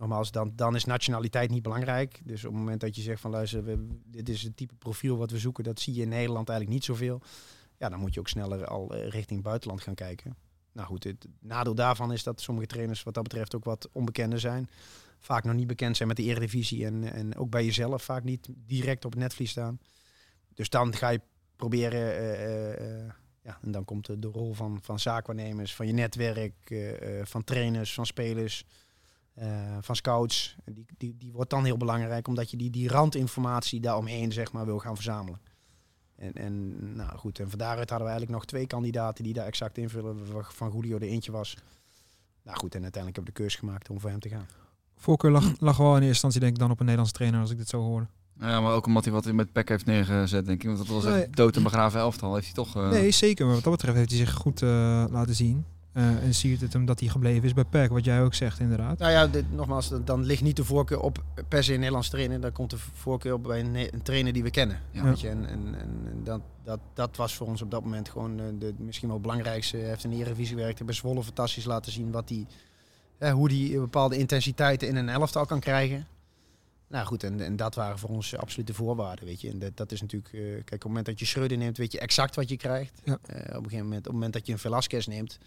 Nogmaals, 0.00 0.30
dan, 0.30 0.52
dan 0.56 0.74
is 0.74 0.84
nationaliteit 0.84 1.50
niet 1.50 1.62
belangrijk. 1.62 2.20
Dus 2.24 2.44
op 2.44 2.50
het 2.50 2.60
moment 2.60 2.80
dat 2.80 2.96
je 2.96 3.02
zegt 3.02 3.20
van, 3.20 3.30
luister, 3.30 3.64
we, 3.64 3.86
dit 4.04 4.28
is 4.28 4.42
het 4.42 4.56
type 4.56 4.74
profiel 4.74 5.16
wat 5.16 5.30
we 5.30 5.38
zoeken, 5.38 5.64
dat 5.64 5.80
zie 5.80 5.94
je 5.94 6.02
in 6.02 6.08
Nederland 6.08 6.48
eigenlijk 6.48 6.78
niet 6.78 6.88
zoveel. 6.88 7.20
Ja, 7.76 7.88
dan 7.88 8.00
moet 8.00 8.14
je 8.14 8.20
ook 8.20 8.28
sneller 8.28 8.66
al 8.66 8.94
richting 8.94 9.42
buitenland 9.42 9.80
gaan 9.80 9.94
kijken. 9.94 10.36
Nou 10.72 10.86
goed, 10.86 11.04
het 11.04 11.26
nadeel 11.40 11.74
daarvan 11.74 12.12
is 12.12 12.22
dat 12.22 12.40
sommige 12.40 12.66
trainers 12.66 13.02
wat 13.02 13.14
dat 13.14 13.22
betreft 13.22 13.54
ook 13.54 13.64
wat 13.64 13.88
onbekender 13.92 14.40
zijn. 14.40 14.70
Vaak 15.18 15.44
nog 15.44 15.54
niet 15.54 15.66
bekend 15.66 15.96
zijn 15.96 16.08
met 16.08 16.16
de 16.16 16.22
Eredivisie 16.22 16.86
en, 16.86 17.12
en 17.12 17.36
ook 17.36 17.50
bij 17.50 17.64
jezelf 17.64 18.02
vaak 18.02 18.24
niet 18.24 18.48
direct 18.66 19.04
op 19.04 19.10
het 19.10 19.20
netvlies 19.20 19.50
staan. 19.50 19.80
Dus 20.54 20.68
dan 20.68 20.94
ga 20.94 21.08
je 21.08 21.20
proberen. 21.56 22.22
Uh, 22.22 23.02
uh, 23.04 23.10
ja, 23.42 23.58
en 23.62 23.70
dan 23.70 23.84
komt 23.84 24.06
de, 24.06 24.18
de, 24.18 24.28
rol 24.28 24.52
van, 24.52 24.78
van 24.82 24.98
zaakwaarnemers, 24.98 25.74
van 25.74 25.86
je 25.86 25.92
netwerk, 25.92 26.74
van 27.22 27.44
trainers, 27.44 27.94
van 27.94 28.06
spelers, 28.06 28.64
van 29.80 29.96
scouts. 29.96 30.56
Die, 30.64 30.86
die, 30.96 31.16
die 31.18 31.32
wordt 31.32 31.50
dan 31.50 31.64
heel 31.64 31.76
belangrijk, 31.76 32.28
omdat 32.28 32.50
je 32.50 32.56
die, 32.56 32.70
die 32.70 32.88
randinformatie 32.88 33.80
daaromheen 33.80 34.32
zeg 34.32 34.52
maar, 34.52 34.64
wil 34.64 34.78
gaan 34.78 34.94
verzamelen. 34.94 35.40
En, 36.16 36.32
en 36.32 36.76
nou 36.96 37.16
goed, 37.16 37.38
en 37.38 37.50
van 37.50 37.58
daaruit 37.58 37.90
hadden 37.90 38.06
we 38.06 38.12
eigenlijk 38.12 38.40
nog 38.40 38.44
twee 38.50 38.66
kandidaten 38.66 39.24
die 39.24 39.32
daar 39.32 39.46
exact 39.46 39.78
invullen. 39.78 40.16
Van 40.42 40.70
Julio 40.72 40.98
de 40.98 41.06
eentje 41.06 41.32
was. 41.32 41.56
Nou 42.42 42.58
goed, 42.58 42.74
en 42.74 42.82
uiteindelijk 42.82 43.16
heb 43.16 43.28
ik 43.28 43.34
de 43.34 43.40
keuze 43.40 43.58
gemaakt 43.58 43.90
om 43.90 44.00
voor 44.00 44.10
hem 44.10 44.20
te 44.20 44.28
gaan. 44.28 44.46
Voorkeur 44.96 45.30
lag, 45.30 45.60
lag 45.60 45.76
wel 45.76 45.88
in 45.88 45.94
eerste 45.94 46.08
instantie 46.08 46.40
denk 46.40 46.52
ik 46.52 46.58
dan 46.58 46.70
op 46.70 46.78
een 46.78 46.84
Nederlandse 46.84 47.16
trainer 47.16 47.40
als 47.40 47.50
ik 47.50 47.56
dit 47.56 47.68
zo 47.68 47.80
hoorde. 47.80 48.06
Ja, 48.40 48.60
maar 48.60 48.72
ook 48.72 48.86
omdat 48.86 49.04
hij 49.04 49.12
wat 49.12 49.24
hij 49.24 49.32
met 49.32 49.52
Peck 49.52 49.68
heeft 49.68 49.86
neergezet, 49.86 50.46
denk 50.46 50.60
ik. 50.60 50.66
Want 50.66 50.78
dat 50.78 50.86
was 50.86 51.04
een 51.04 51.12
nee. 51.12 51.30
dood 51.30 51.56
en 51.56 51.62
begraven 51.62 52.00
elftal. 52.00 52.34
Heeft 52.34 52.46
hij 52.46 52.54
toch... 52.54 52.76
Uh... 52.76 52.90
Nee, 52.90 53.10
zeker. 53.10 53.46
Maar 53.46 53.54
wat 53.54 53.64
dat 53.64 53.72
betreft 53.72 53.96
heeft 53.96 54.10
hij 54.10 54.18
zich 54.18 54.32
goed 54.32 54.62
uh, 54.62 55.04
laten 55.10 55.34
zien. 55.34 55.64
Uh, 55.92 56.22
en 56.22 56.34
ziet 56.34 56.60
het 56.60 56.72
hem 56.72 56.84
dat 56.84 57.00
hij 57.00 57.08
gebleven 57.08 57.44
is 57.44 57.54
bij 57.54 57.64
Peck, 57.64 57.90
wat 57.90 58.04
jij 58.04 58.22
ook 58.22 58.34
zegt 58.34 58.58
inderdaad. 58.58 58.98
Nou 58.98 59.12
ja, 59.12 59.26
dit, 59.26 59.52
nogmaals, 59.52 59.92
dan 60.04 60.24
ligt 60.24 60.42
niet 60.42 60.56
de 60.56 60.64
voorkeur 60.64 61.00
op 61.00 61.24
per 61.48 61.64
se 61.64 61.72
een 61.72 61.78
Nederlands 61.78 62.08
trainer. 62.08 62.40
Dan 62.40 62.52
komt 62.52 62.70
de 62.70 62.78
voorkeur 62.78 63.34
op 63.34 63.42
bij 63.42 63.60
een, 63.60 63.74
een 63.74 64.02
trainer 64.02 64.32
die 64.32 64.42
we 64.42 64.50
kennen. 64.50 64.80
Ja. 64.90 65.02
Weet 65.02 65.20
je? 65.20 65.28
En, 65.28 65.46
en, 65.46 65.74
en 65.78 66.20
dat, 66.24 66.40
dat, 66.64 66.80
dat 66.94 67.16
was 67.16 67.34
voor 67.34 67.46
ons 67.46 67.62
op 67.62 67.70
dat 67.70 67.82
moment 67.82 68.08
gewoon 68.08 68.36
de, 68.58 68.74
misschien 68.78 69.08
wel 69.08 69.16
het 69.16 69.26
belangrijkste. 69.26 69.76
Hij 69.76 69.88
heeft 69.88 70.04
in 70.04 70.10
de 70.10 70.16
Eredivisie 70.16 70.56
gewerkt, 70.56 70.84
bij 70.84 70.94
Zwolle 70.94 71.22
fantastisch 71.22 71.64
laten 71.64 71.92
zien 71.92 72.10
wat 72.10 72.28
die, 72.28 72.46
hoe 73.32 73.48
die 73.48 73.78
bepaalde 73.78 74.16
intensiteiten 74.16 74.88
in 74.88 74.96
een 74.96 75.08
elftal 75.08 75.46
kan 75.46 75.60
krijgen. 75.60 76.06
Nou 76.88 77.06
goed, 77.06 77.22
en, 77.22 77.40
en 77.40 77.56
dat 77.56 77.74
waren 77.74 77.98
voor 77.98 78.10
ons 78.10 78.36
absolute 78.36 78.74
voorwaarden, 78.74 79.24
weet 79.24 79.40
je. 79.40 79.50
En 79.50 79.58
dat, 79.58 79.76
dat 79.76 79.92
is 79.92 80.00
natuurlijk, 80.00 80.32
uh, 80.32 80.40
kijk, 80.40 80.64
op 80.64 80.70
het 80.70 80.84
moment 80.84 81.06
dat 81.06 81.18
je 81.18 81.24
Schreuder 81.24 81.58
neemt, 81.58 81.76
weet 81.76 81.92
je 81.92 82.00
exact 82.00 82.34
wat 82.36 82.48
je 82.48 82.56
krijgt. 82.56 83.00
Ja. 83.04 83.12
Uh, 83.12 83.36
op 83.36 83.56
een 83.56 83.62
gegeven 83.62 83.84
moment, 83.84 83.98
op 83.98 84.04
het 84.04 84.12
moment 84.12 84.32
dat 84.32 84.46
je 84.46 84.52
een 84.52 84.58
Velasquez 84.58 85.06
neemt, 85.06 85.38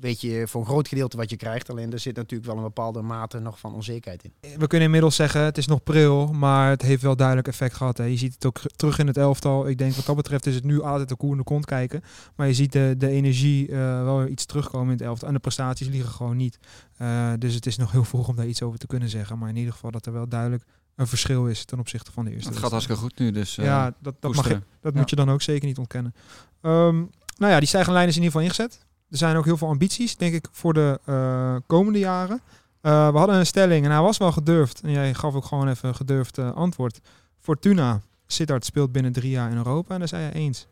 weet 0.00 0.20
je 0.20 0.44
voor 0.48 0.60
een 0.60 0.66
groot 0.66 0.88
gedeelte 0.88 1.16
wat 1.16 1.30
je 1.30 1.36
krijgt. 1.36 1.70
Alleen 1.70 1.92
er 1.92 1.98
zit 1.98 2.16
natuurlijk 2.16 2.48
wel 2.48 2.56
een 2.56 2.62
bepaalde 2.62 3.02
mate 3.02 3.38
nog 3.38 3.58
van 3.58 3.74
onzekerheid 3.74 4.24
in. 4.24 4.32
We 4.58 4.66
kunnen 4.66 4.86
inmiddels 4.86 5.16
zeggen, 5.16 5.40
het 5.40 5.58
is 5.58 5.66
nog 5.66 5.82
pril, 5.82 6.32
maar 6.32 6.70
het 6.70 6.82
heeft 6.82 7.02
wel 7.02 7.16
duidelijk 7.16 7.48
effect 7.48 7.74
gehad. 7.74 7.98
Hè. 7.98 8.04
Je 8.04 8.16
ziet 8.16 8.34
het 8.34 8.46
ook 8.46 8.60
terug 8.76 8.98
in 8.98 9.06
het 9.06 9.16
elftal. 9.16 9.68
Ik 9.68 9.78
denk 9.78 9.94
wat 9.94 10.06
dat 10.06 10.16
betreft 10.16 10.46
is 10.46 10.54
het 10.54 10.64
nu 10.64 10.82
altijd 10.82 11.08
de 11.08 11.16
koe 11.16 11.30
in 11.30 11.36
de 11.36 11.44
kont 11.44 11.64
kijken. 11.64 12.02
Maar 12.36 12.46
je 12.46 12.54
ziet 12.54 12.72
de, 12.72 12.94
de 12.98 13.08
energie 13.08 13.68
uh, 13.68 13.76
wel 14.04 14.26
iets 14.26 14.46
terugkomen 14.46 14.86
in 14.86 14.96
het 14.96 15.06
elftal. 15.06 15.28
En 15.28 15.34
de 15.34 15.40
prestaties 15.40 15.88
liggen 15.88 16.12
gewoon 16.12 16.36
niet. 16.36 16.58
Uh, 16.98 17.32
dus 17.38 17.54
het 17.54 17.66
is 17.66 17.76
nog 17.76 17.92
heel 17.92 18.04
vroeg 18.04 18.28
om 18.28 18.36
daar 18.36 18.46
iets 18.46 18.62
over 18.62 18.78
te 18.78 18.86
kunnen 18.86 19.08
zeggen. 19.08 19.38
Maar 19.38 19.48
in 19.48 19.56
ieder 19.56 19.72
geval 19.72 19.90
dat 19.90 20.06
er 20.06 20.12
wel 20.12 20.28
duidelijk 20.28 20.64
een 20.96 21.06
verschil 21.06 21.46
is 21.46 21.64
ten 21.64 21.78
opzichte 21.78 22.12
van 22.12 22.24
de 22.24 22.30
eerste. 22.30 22.48
Het 22.48 22.58
gaat 22.58 22.70
hartstikke 22.70 23.00
goed 23.00 23.18
nu, 23.18 23.30
dus 23.30 23.56
uh, 23.56 23.64
Ja, 23.64 23.94
dat, 24.00 24.14
dat, 24.20 24.34
mag 24.34 24.48
je, 24.48 24.62
dat 24.80 24.92
ja. 24.92 24.98
moet 24.98 25.10
je 25.10 25.16
dan 25.16 25.30
ook 25.30 25.42
zeker 25.42 25.66
niet 25.66 25.78
ontkennen. 25.78 26.14
Um, 26.62 27.10
nou 27.36 27.52
ja, 27.52 27.58
die 27.58 27.68
stijgende 27.68 27.96
lijn 27.96 28.08
is 28.08 28.16
in 28.16 28.22
ieder 28.22 28.40
geval 28.40 28.50
ingezet. 28.50 28.86
Er 29.10 29.16
zijn 29.16 29.36
ook 29.36 29.44
heel 29.44 29.56
veel 29.56 29.68
ambities, 29.68 30.16
denk 30.16 30.34
ik, 30.34 30.48
voor 30.52 30.74
de 30.74 31.00
uh, 31.06 31.56
komende 31.66 31.98
jaren. 31.98 32.40
Uh, 32.82 33.10
we 33.10 33.18
hadden 33.18 33.36
een 33.36 33.46
stelling 33.46 33.84
en 33.84 33.90
hij 33.90 34.00
was 34.00 34.18
wel 34.18 34.32
gedurfd. 34.32 34.80
En 34.80 34.90
jij 34.90 35.14
gaf 35.14 35.34
ook 35.34 35.44
gewoon 35.44 35.68
even 35.68 35.88
een 35.88 35.94
gedurfd 35.94 36.38
uh, 36.38 36.52
antwoord. 36.52 37.00
Fortuna, 37.38 38.00
Sittard 38.26 38.64
speelt 38.64 38.92
binnen 38.92 39.12
drie 39.12 39.30
jaar 39.30 39.50
in 39.50 39.56
Europa 39.56 39.92
en 39.92 39.98
daar 39.98 40.08
zei 40.08 40.24
je 40.24 40.32
eens. 40.32 40.66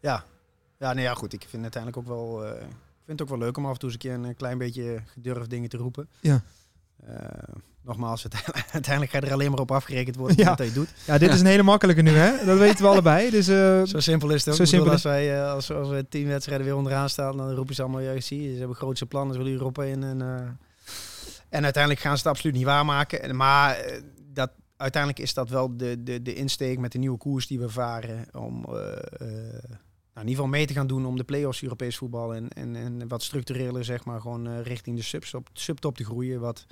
Ja, 0.00 0.24
ja, 0.78 0.92
nee, 0.92 1.04
ja 1.04 1.14
goed. 1.14 1.32
Ik 1.32 1.46
vind 1.48 1.64
het 1.64 1.76
uiteindelijk 1.76 1.96
ook 1.96 2.16
wel, 2.16 2.46
ik 2.46 3.04
vind 3.04 3.18
het 3.18 3.22
ook 3.22 3.28
wel 3.28 3.38
leuk 3.38 3.56
om 3.56 3.66
af 3.66 3.72
en 3.72 3.78
toe 3.78 3.90
eens 3.90 4.04
een 4.04 4.10
keer 4.10 4.28
een 4.28 4.36
klein 4.36 4.58
beetje 4.58 5.02
gedurfd 5.06 5.50
dingen 5.50 5.68
te 5.68 5.76
roepen. 5.76 6.08
Ja. 6.20 6.42
Nogmaals, 7.86 8.26
uiteindelijk 8.72 9.12
ga 9.12 9.18
je 9.18 9.26
er 9.26 9.32
alleen 9.32 9.50
maar 9.50 9.60
op 9.60 9.70
afgerekend 9.70 10.16
worden 10.16 10.36
ja. 10.42 10.48
wat 10.48 10.58
hij 10.58 10.72
doet. 10.72 10.88
Ja, 11.06 11.18
dit 11.18 11.28
ja. 11.28 11.34
is 11.34 11.40
een 11.40 11.46
hele 11.46 11.62
makkelijke 11.62 12.02
nu, 12.02 12.10
hè? 12.10 12.44
Dat 12.44 12.58
weten 12.58 12.82
we 12.84 12.90
allebei. 12.90 13.30
Dus, 13.36 13.48
uh, 13.48 13.82
zo 13.84 14.00
simpel 14.00 14.30
is 14.30 14.44
het 14.44 14.48
ook. 14.48 14.54
Zo 14.54 14.64
simpel 14.64 14.90
als 14.90 15.02
wij 15.02 15.36
uh, 15.36 15.52
als, 15.52 15.72
als 15.72 15.88
we 15.88 16.06
tien 16.08 16.26
wedstrijden 16.26 16.66
weer 16.66 16.76
onderaan 16.76 17.10
staan, 17.10 17.36
dan 17.36 17.54
roepen 17.54 17.74
ze 17.74 17.82
allemaal, 17.82 18.00
ja, 18.00 18.20
zie, 18.20 18.52
ze 18.52 18.58
hebben 18.58 18.76
grootste 18.76 19.06
plannen, 19.06 19.34
ze 19.34 19.38
willen 19.38 19.56
Europa 19.58 19.82
in. 19.84 20.02
En, 20.02 20.20
uh, 20.20 20.40
en 21.48 21.64
uiteindelijk 21.64 22.02
gaan 22.02 22.16
ze 22.18 22.22
het 22.22 22.32
absoluut 22.32 22.56
niet 22.56 22.64
waarmaken. 22.64 23.36
Maar 23.36 23.84
dat, 24.32 24.50
uiteindelijk 24.76 25.22
is 25.22 25.34
dat 25.34 25.48
wel 25.48 25.76
de, 25.76 26.02
de, 26.02 26.22
de 26.22 26.34
insteek 26.34 26.78
met 26.78 26.92
de 26.92 26.98
nieuwe 26.98 27.18
koers 27.18 27.46
die 27.46 27.58
we 27.58 27.68
varen 27.68 28.26
om... 28.32 28.64
Nou, 30.16 30.28
in 30.28 30.32
ieder 30.34 30.44
geval 30.44 30.60
mee 30.60 30.66
te 30.66 30.80
gaan 30.80 30.86
doen 30.86 31.06
om 31.06 31.16
de 31.16 31.24
play-offs 31.24 31.62
Europees 31.62 31.96
voetbal 31.96 32.34
en, 32.34 32.48
en, 32.48 32.76
en 32.76 33.08
wat 33.08 33.22
structureler 33.22 33.84
zeg 33.84 34.04
maar 34.04 34.20
gewoon 34.20 34.62
richting 34.62 34.96
de 34.96 35.02
subtop, 35.02 35.48
subtop 35.52 35.96
te 35.96 36.04
groeien. 36.04 36.40
Wat 36.40 36.66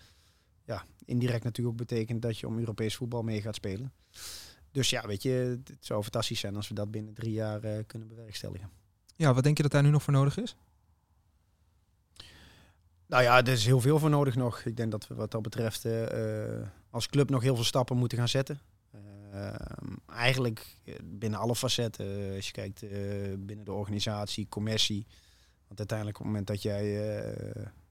ja, 0.65 0.85
indirect 1.05 1.45
natuurlijk 1.45 1.81
ook 1.81 1.89
betekent 1.89 2.23
dat 2.23 2.39
je 2.39 2.47
om 2.47 2.59
Europees 2.59 2.97
voetbal 2.97 3.23
mee 3.23 3.43
gaat 3.43 3.55
spelen. 3.55 3.93
Dus 4.71 4.91
ja, 4.91 5.07
weet 5.07 5.23
je, 5.23 5.61
het 5.65 5.77
zou 5.81 6.03
fantastisch 6.03 6.41
zijn 6.41 6.57
als 6.57 6.69
we 6.69 6.75
dat 6.75 6.91
binnen 6.91 7.15
drie 7.15 7.33
jaar 7.33 7.65
uh, 7.65 7.79
kunnen 7.87 8.09
bewerkstelligen. 8.09 8.71
Ja, 9.17 9.35
wat 9.35 9.43
denk 9.45 9.57
je 9.57 9.63
dat 9.63 9.73
daar 9.73 9.83
nu 9.83 9.91
nog 9.91 10.03
voor 10.03 10.13
nodig 10.13 10.37
is? 10.39 10.57
Nou 13.07 13.23
ja, 13.23 13.39
er 13.39 13.49
is 13.49 13.65
heel 13.65 13.81
veel 13.81 13.99
voor 13.99 14.11
nodig 14.11 14.35
nog. 14.35 14.65
Ik 14.65 14.77
denk 14.77 14.91
dat 14.91 15.07
we 15.07 15.15
wat 15.15 15.31
dat 15.31 15.43
betreft 15.43 15.85
uh, 15.85 16.07
als 16.91 17.09
club 17.09 17.31
nog 17.31 17.43
heel 17.43 17.55
veel 17.55 17.65
stappen 17.65 17.97
moeten 17.97 18.19
gaan 18.19 18.29
zetten. 18.29 18.61
Uh, 19.35 19.55
eigenlijk 20.07 20.77
binnen 21.05 21.39
alle 21.39 21.57
facetten, 21.57 22.35
als 22.35 22.47
je 22.47 22.53
kijkt 22.53 22.81
binnen 23.47 23.65
de 23.65 23.73
organisatie, 23.73 24.49
commercie. 24.49 25.07
Want 25.67 25.79
uiteindelijk 25.79 26.19
op 26.19 26.25
het 26.25 26.33
moment 26.33 26.47
dat 26.47 26.63
jij 26.63 26.85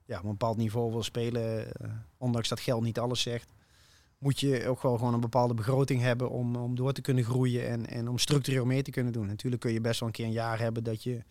ja, 0.06 0.18
op 0.18 0.24
een 0.24 0.30
bepaald 0.30 0.56
niveau 0.56 0.92
wil 0.92 1.02
spelen, 1.02 1.66
uh, 1.82 1.90
ondanks 2.16 2.48
dat 2.48 2.60
geld 2.60 2.82
niet 2.82 2.98
alles 2.98 3.20
zegt, 3.20 3.48
moet 4.18 4.40
je 4.40 4.68
ook 4.68 4.82
wel 4.82 4.96
gewoon 4.98 5.14
een 5.14 5.20
bepaalde 5.20 5.54
begroting 5.54 6.00
hebben 6.00 6.30
om, 6.30 6.56
om 6.56 6.74
door 6.74 6.92
te 6.92 7.00
kunnen 7.00 7.24
groeien 7.24 7.68
en, 7.68 7.86
en 7.86 8.08
om 8.08 8.18
structureel 8.18 8.64
mee 8.64 8.82
te 8.82 8.90
kunnen 8.90 9.12
doen. 9.12 9.26
Natuurlijk 9.26 9.62
kun 9.62 9.72
je 9.72 9.80
best 9.80 10.00
wel 10.00 10.08
een 10.08 10.14
keer 10.14 10.24
een 10.24 10.32
jaar 10.32 10.58
hebben 10.58 10.84
dat 10.84 11.02
je 11.02 11.22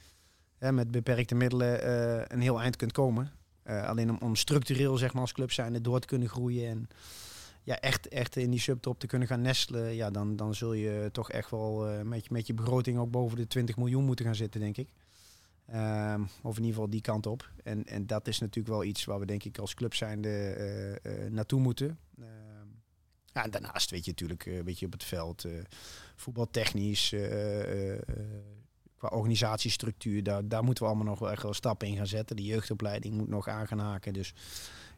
hè, 0.57 0.71
met 0.71 0.91
beperkte 0.91 1.35
middelen 1.35 1.87
uh, 1.87 2.23
een 2.27 2.41
heel 2.41 2.61
eind 2.61 2.75
kunt 2.75 2.91
komen. 2.91 3.31
Uh, 3.65 3.87
alleen 3.87 4.09
om, 4.09 4.17
om 4.19 4.35
structureel 4.35 4.97
zeg 4.97 5.13
maar, 5.13 5.21
als 5.21 5.31
club 5.31 5.51
zijnde 5.51 5.81
door 5.81 5.99
te 5.99 6.07
kunnen 6.07 6.29
groeien 6.29 6.69
en 6.69 6.87
ja, 7.63 7.79
echt, 7.79 8.07
echt 8.07 8.35
in 8.35 8.51
die 8.51 8.59
subtop 8.59 8.99
te 8.99 9.07
kunnen 9.07 9.27
gaan 9.27 9.41
nestelen, 9.41 9.95
ja, 9.95 10.09
dan, 10.09 10.35
dan 10.35 10.55
zul 10.55 10.73
je 10.73 11.09
toch 11.11 11.31
echt 11.31 11.49
wel 11.49 12.03
met, 12.03 12.23
je, 12.23 12.29
met 12.33 12.47
je 12.47 12.53
begroting 12.53 12.97
ook 12.97 13.11
boven 13.11 13.37
de 13.37 13.47
20 13.47 13.77
miljoen 13.77 14.05
moeten 14.05 14.25
gaan 14.25 14.35
zitten, 14.35 14.59
denk 14.59 14.77
ik. 14.77 14.89
Um, 15.69 16.27
of 16.41 16.57
in 16.57 16.63
ieder 16.63 16.75
geval 16.75 16.89
die 16.89 17.01
kant 17.01 17.25
op. 17.25 17.51
En, 17.63 17.85
en 17.85 18.07
dat 18.07 18.27
is 18.27 18.39
natuurlijk 18.39 18.73
wel 18.75 18.83
iets 18.83 19.05
waar 19.05 19.19
we 19.19 19.25
denk 19.25 19.43
ik 19.43 19.57
als 19.57 19.73
club 19.73 19.93
zijnde 19.93 20.99
uh, 21.03 21.29
naartoe 21.29 21.59
moeten. 21.59 21.97
Uh, 22.19 22.25
Ja, 23.33 23.43
en 23.43 23.51
daarnaast 23.51 23.89
weet 23.89 24.05
je 24.05 24.11
natuurlijk 24.11 24.45
een 24.45 24.63
beetje 24.63 24.85
op 24.85 24.91
het 24.91 25.03
veld, 25.03 25.45
voetbaltechnisch, 26.15 27.15
qua 28.97 29.07
organisatiestructuur, 29.07 30.23
daar, 30.23 30.47
daar 30.47 30.63
moeten 30.63 30.83
we 30.83 30.89
allemaal 30.89 31.09
nog 31.09 31.19
wel 31.19 31.31
echt 31.31 31.43
wel 31.43 31.53
stappen 31.53 31.87
in 31.87 31.95
gaan 31.95 32.07
zetten. 32.07 32.35
De 32.35 32.43
jeugdopleiding 32.43 33.15
moet 33.15 33.27
nog 33.27 33.47
aan 33.47 33.67
gaan 33.67 33.79
haken. 33.79 34.13
Dus 34.13 34.33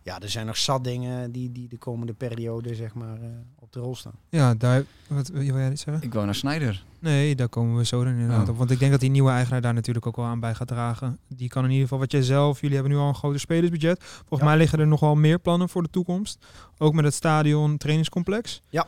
ja, 0.05 0.19
er 0.19 0.29
zijn 0.29 0.45
nog 0.45 0.57
zat 0.57 0.83
dingen 0.83 1.31
die, 1.31 1.51
die 1.51 1.67
de 1.67 1.77
komende 1.77 2.13
periode 2.13 2.75
zeg 2.75 2.93
maar, 2.93 3.17
uh, 3.21 3.27
op 3.59 3.71
de 3.71 3.79
rol 3.79 3.95
staan. 3.95 4.13
Ja, 4.29 4.53
daar, 4.53 4.83
wat 5.07 5.27
wil 5.27 5.41
jij 5.41 5.69
niet 5.69 5.79
zeggen? 5.79 6.03
Ik 6.03 6.13
wou 6.13 6.25
naar 6.25 6.35
Snijder. 6.35 6.83
Nee, 6.99 7.35
daar 7.35 7.49
komen 7.49 7.77
we 7.77 7.85
zo 7.85 8.03
dan 8.03 8.13
inderdaad 8.13 8.43
oh. 8.43 8.49
op. 8.49 8.57
Want 8.57 8.71
ik 8.71 8.79
denk 8.79 8.91
dat 8.91 8.99
die 8.99 9.09
nieuwe 9.09 9.31
eigenaar 9.31 9.61
daar 9.61 9.73
natuurlijk 9.73 10.07
ook 10.07 10.15
wel 10.15 10.25
aan 10.25 10.39
bij 10.39 10.55
gaat 10.55 10.67
dragen. 10.67 11.19
Die 11.27 11.49
kan 11.49 11.63
in 11.63 11.69
ieder 11.69 11.83
geval 11.83 11.99
wat 11.99 12.11
jij 12.11 12.21
zelf, 12.21 12.61
jullie 12.61 12.75
hebben 12.75 12.93
nu 12.93 12.99
al 12.99 13.07
een 13.07 13.15
groter 13.15 13.39
spelersbudget. 13.39 14.03
Volgens 14.03 14.49
mij 14.49 14.57
liggen 14.57 14.79
er 14.79 14.87
nog 14.87 14.99
wel 14.99 15.15
meer 15.15 15.39
plannen 15.39 15.69
voor 15.69 15.83
de 15.83 15.89
toekomst. 15.89 16.45
Ook 16.77 16.93
met 16.93 17.05
het 17.05 17.13
stadion 17.13 17.77
trainingscomplex. 17.77 18.61
Ja. 18.69 18.87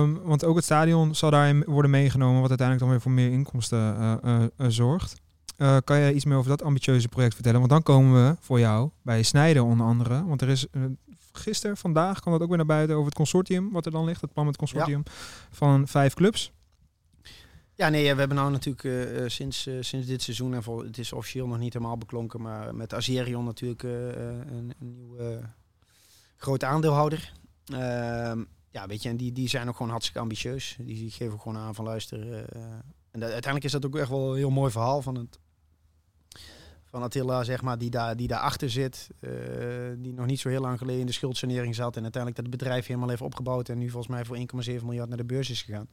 Um, 0.00 0.22
want 0.22 0.44
ook 0.44 0.56
het 0.56 0.64
stadion 0.64 1.14
zal 1.14 1.30
daarin 1.30 1.64
worden 1.66 1.90
meegenomen, 1.90 2.40
wat 2.40 2.48
uiteindelijk 2.48 2.88
dan 2.88 2.90
weer 2.90 3.00
voor 3.00 3.12
meer 3.12 3.32
inkomsten 3.32 3.96
uh, 4.24 4.40
uh, 4.40 4.66
zorgt. 4.68 5.20
Uh, 5.58 5.76
kan 5.84 5.98
jij 5.98 6.12
iets 6.12 6.24
meer 6.24 6.36
over 6.36 6.50
dat 6.50 6.62
ambitieuze 6.62 7.08
project 7.08 7.34
vertellen? 7.34 7.58
Want 7.58 7.70
dan 7.70 7.82
komen 7.82 8.28
we 8.28 8.36
voor 8.40 8.58
jou 8.58 8.90
bij 9.02 9.22
Snijden 9.22 9.64
onder 9.64 9.86
andere. 9.86 10.24
Want 10.24 10.42
er 10.42 10.48
is 10.48 10.66
uh, 10.72 10.84
gisteren, 11.32 11.76
vandaag 11.76 12.20
kwam 12.20 12.32
dat 12.32 12.42
ook 12.42 12.48
weer 12.48 12.56
naar 12.56 12.66
buiten 12.66 12.94
over 12.94 13.06
het 13.06 13.14
consortium 13.14 13.72
wat 13.72 13.86
er 13.86 13.92
dan 13.92 14.04
ligt. 14.04 14.20
Het 14.20 14.32
plan 14.32 14.46
met 14.46 14.56
het 14.56 14.70
consortium 14.70 15.02
ja. 15.04 15.12
van 15.50 15.88
vijf 15.88 16.14
clubs. 16.14 16.52
Ja, 17.74 17.88
nee, 17.88 18.12
we 18.12 18.18
hebben 18.18 18.36
nou 18.36 18.50
natuurlijk 18.50 18.84
uh, 18.84 19.28
sinds, 19.28 19.62
sinds 19.80 20.06
dit 20.06 20.22
seizoen, 20.22 20.54
en 20.54 20.62
voor, 20.62 20.84
het 20.84 20.98
is 20.98 21.12
officieel 21.12 21.46
nog 21.46 21.58
niet 21.58 21.72
helemaal 21.72 21.98
beklonken, 21.98 22.42
maar 22.42 22.74
met 22.74 22.94
Azerion 22.94 23.44
natuurlijk 23.44 23.82
een, 23.82 24.74
een 24.80 24.94
nieuwe 24.94 25.40
grote 26.36 26.66
aandeelhouder. 26.66 27.32
Ehm, 27.64 28.44
ja, 28.70 28.86
weet 28.86 29.02
je, 29.02 29.08
en 29.08 29.16
die, 29.16 29.32
die 29.32 29.48
zijn 29.48 29.68
ook 29.68 29.76
gewoon 29.76 29.90
hartstikke 29.90 30.20
ambitieus. 30.20 30.76
Die, 30.78 30.96
die 30.96 31.10
geven 31.10 31.40
gewoon 31.40 31.58
aan 31.58 31.74
van 31.74 31.84
luister. 31.84 32.20
en 33.10 33.20
de, 33.20 33.24
uiteindelijk 33.24 33.64
is 33.64 33.72
dat 33.72 33.86
ook 33.86 33.96
echt 33.96 34.08
wel 34.08 34.30
een 34.30 34.36
heel 34.36 34.50
mooi 34.50 34.70
verhaal 34.70 35.02
van 35.02 35.14
het 35.14 35.38
van 36.92 37.02
Attila, 37.02 37.44
zeg 37.44 37.62
maar, 37.62 37.78
die, 37.78 37.90
daar, 37.90 38.16
die 38.16 38.28
daarachter 38.28 38.70
zit. 38.70 39.08
Uh, 39.20 39.30
die 39.98 40.12
nog 40.12 40.26
niet 40.26 40.40
zo 40.40 40.48
heel 40.48 40.60
lang 40.60 40.78
geleden 40.78 41.00
in 41.00 41.06
de 41.06 41.12
schuldsanering 41.12 41.74
zat. 41.74 41.96
En 41.96 42.02
uiteindelijk 42.02 42.42
dat 42.42 42.50
bedrijf 42.50 42.86
helemaal 42.86 43.08
heeft 43.08 43.22
opgebouwd. 43.22 43.68
En 43.68 43.78
nu 43.78 43.90
volgens 43.90 44.12
mij 44.12 44.24
voor 44.24 44.36
1,7 44.36 44.84
miljard 44.84 45.08
naar 45.08 45.18
de 45.18 45.24
beurs 45.24 45.50
is 45.50 45.62
gegaan. 45.62 45.88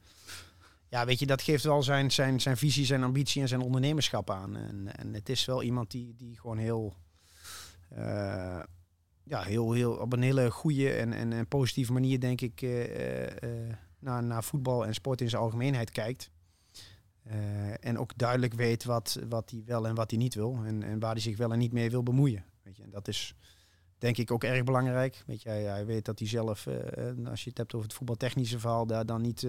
Ja, 0.88 1.04
weet 1.06 1.18
je, 1.18 1.26
dat 1.26 1.42
geeft 1.42 1.64
wel 1.64 1.82
zijn, 1.82 2.10
zijn, 2.10 2.40
zijn 2.40 2.56
visie, 2.56 2.84
zijn 2.84 3.02
ambitie 3.02 3.42
en 3.42 3.48
zijn 3.48 3.60
ondernemerschap 3.60 4.30
aan. 4.30 4.56
En, 4.56 4.96
en 4.96 5.14
het 5.14 5.28
is 5.28 5.44
wel 5.44 5.62
iemand 5.62 5.90
die, 5.90 6.14
die 6.16 6.38
gewoon 6.38 6.58
heel, 6.58 6.94
uh, 7.92 8.60
ja, 9.24 9.42
heel, 9.42 9.72
heel 9.72 9.92
op 9.92 10.12
een 10.12 10.22
hele 10.22 10.50
goede 10.50 10.92
en, 10.92 11.12
en, 11.12 11.46
positieve 11.46 11.92
manier, 11.92 12.20
denk 12.20 12.40
ik, 12.40 12.62
uh, 12.62 12.84
naar, 13.98 14.22
naar 14.22 14.44
voetbal 14.44 14.86
en 14.86 14.94
sport 14.94 15.20
in 15.20 15.28
zijn 15.28 15.42
algemeenheid 15.42 15.90
kijkt. 15.90 16.30
Uh, 17.26 17.34
en 17.80 17.98
ook 17.98 18.18
duidelijk 18.18 18.54
weet 18.54 18.84
wat, 18.84 19.18
wat 19.28 19.50
hij 19.50 19.62
wel 19.66 19.86
en 19.86 19.94
wat 19.94 20.10
hij 20.10 20.18
niet 20.18 20.34
wil. 20.34 20.58
En, 20.64 20.82
en 20.82 20.98
waar 20.98 21.12
hij 21.12 21.20
zich 21.20 21.36
wel 21.36 21.52
en 21.52 21.58
niet 21.58 21.72
mee 21.72 21.90
wil 21.90 22.02
bemoeien. 22.02 22.44
Weet 22.62 22.76
je, 22.76 22.82
en 22.82 22.90
dat 22.90 23.08
is 23.08 23.34
denk 23.98 24.16
ik 24.16 24.30
ook 24.30 24.44
erg 24.44 24.64
belangrijk. 24.64 25.22
Weet 25.26 25.42
je, 25.42 25.48
hij, 25.48 25.86
weet 25.86 26.04
dat 26.04 26.18
hij 26.18 26.28
zelf, 26.28 26.66
uh, 26.66 26.74
als 27.26 27.42
je 27.42 27.48
het 27.48 27.58
hebt 27.58 27.74
over 27.74 27.86
het 27.86 27.96
voetbaltechnische 27.96 28.58
verhaal, 28.58 28.86
daar 28.86 29.06
dan 29.06 29.20
niet, 29.20 29.46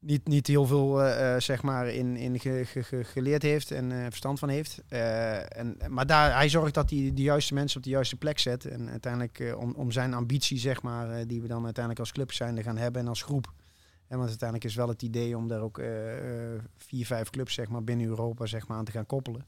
niet, 0.00 0.28
niet 0.28 0.46
heel 0.46 0.66
veel 0.66 0.98
zeg 1.40 1.62
maar 1.62 1.88
in, 1.88 2.16
in 2.16 2.40
ge, 2.40 2.64
ge, 2.64 3.04
geleerd 3.04 3.42
heeft 3.42 3.70
en 3.70 3.90
verstand 3.90 4.38
van 4.38 4.48
heeft. 4.48 4.82
en, 4.88 5.76
maar 5.88 6.06
daar, 6.06 6.34
hij 6.34 6.48
zorgt 6.48 6.74
dat 6.74 6.90
hij 6.90 7.10
de 7.14 7.22
juiste 7.22 7.54
mensen 7.54 7.76
op 7.76 7.84
de 7.84 7.90
juiste 7.90 8.16
plek 8.16 8.38
zet. 8.38 8.64
En 8.64 8.90
uiteindelijk 8.90 9.54
om, 9.58 9.74
om 9.76 9.90
zijn 9.90 10.14
ambitie, 10.14 10.58
zeg 10.58 10.82
maar, 10.82 11.26
die 11.26 11.40
we 11.40 11.48
dan 11.48 11.64
uiteindelijk 11.64 12.00
als 12.00 12.12
club 12.12 12.32
zijn 12.32 12.62
gaan 12.62 12.76
hebben 12.76 13.02
en 13.02 13.08
als 13.08 13.22
groep 13.22 13.52
en 14.08 14.16
want 14.16 14.28
uiteindelijk 14.28 14.68
is 14.70 14.74
wel 14.74 14.88
het 14.88 15.02
idee 15.02 15.36
om 15.36 15.48
daar 15.48 15.60
ook 15.60 15.78
eh, 15.78 16.54
eh, 16.54 16.62
vier, 16.76 17.06
vijf 17.06 17.30
clubs 17.30 17.54
zeg 17.54 17.68
maar, 17.68 17.84
binnen 17.84 18.06
Europa 18.06 18.46
zeg 18.46 18.68
maar, 18.68 18.76
aan 18.76 18.84
te 18.84 18.92
gaan 18.92 19.06
koppelen. 19.06 19.46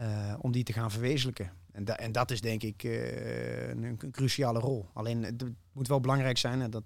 Uh, 0.00 0.34
om 0.40 0.52
die 0.52 0.64
te 0.64 0.72
gaan 0.72 0.90
verwezenlijken. 0.90 1.52
En, 1.72 1.84
en 1.84 2.12
dat 2.12 2.30
is 2.30 2.40
denk 2.40 2.62
ik 2.62 2.82
een, 2.82 3.82
een, 3.82 4.10
cruciale 4.10 4.58
rol. 4.58 4.88
Alleen 4.92 5.22
het 5.22 5.44
moet 5.72 5.88
wel 5.88 6.00
belangrijk 6.00 6.38
zijn. 6.38 6.62
En 6.62 6.70
dat, 6.70 6.84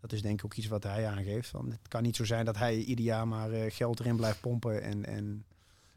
dat 0.00 0.12
is 0.12 0.22
denk 0.22 0.38
ik 0.38 0.44
ook 0.44 0.54
iets 0.54 0.66
wat 0.66 0.82
hij 0.82 1.06
aangeeft. 1.06 1.50
Want 1.50 1.72
het 1.72 1.88
kan 1.88 2.02
niet 2.02 2.16
zo 2.16 2.24
zijn 2.24 2.44
dat 2.44 2.56
hij 2.56 2.76
ieder 2.76 3.04
jaar 3.04 3.28
maar 3.28 3.70
geld 3.70 4.00
erin 4.00 4.16
blijft 4.16 4.40
pompen. 4.40 4.82
En, 4.82 5.04
en 5.04 5.44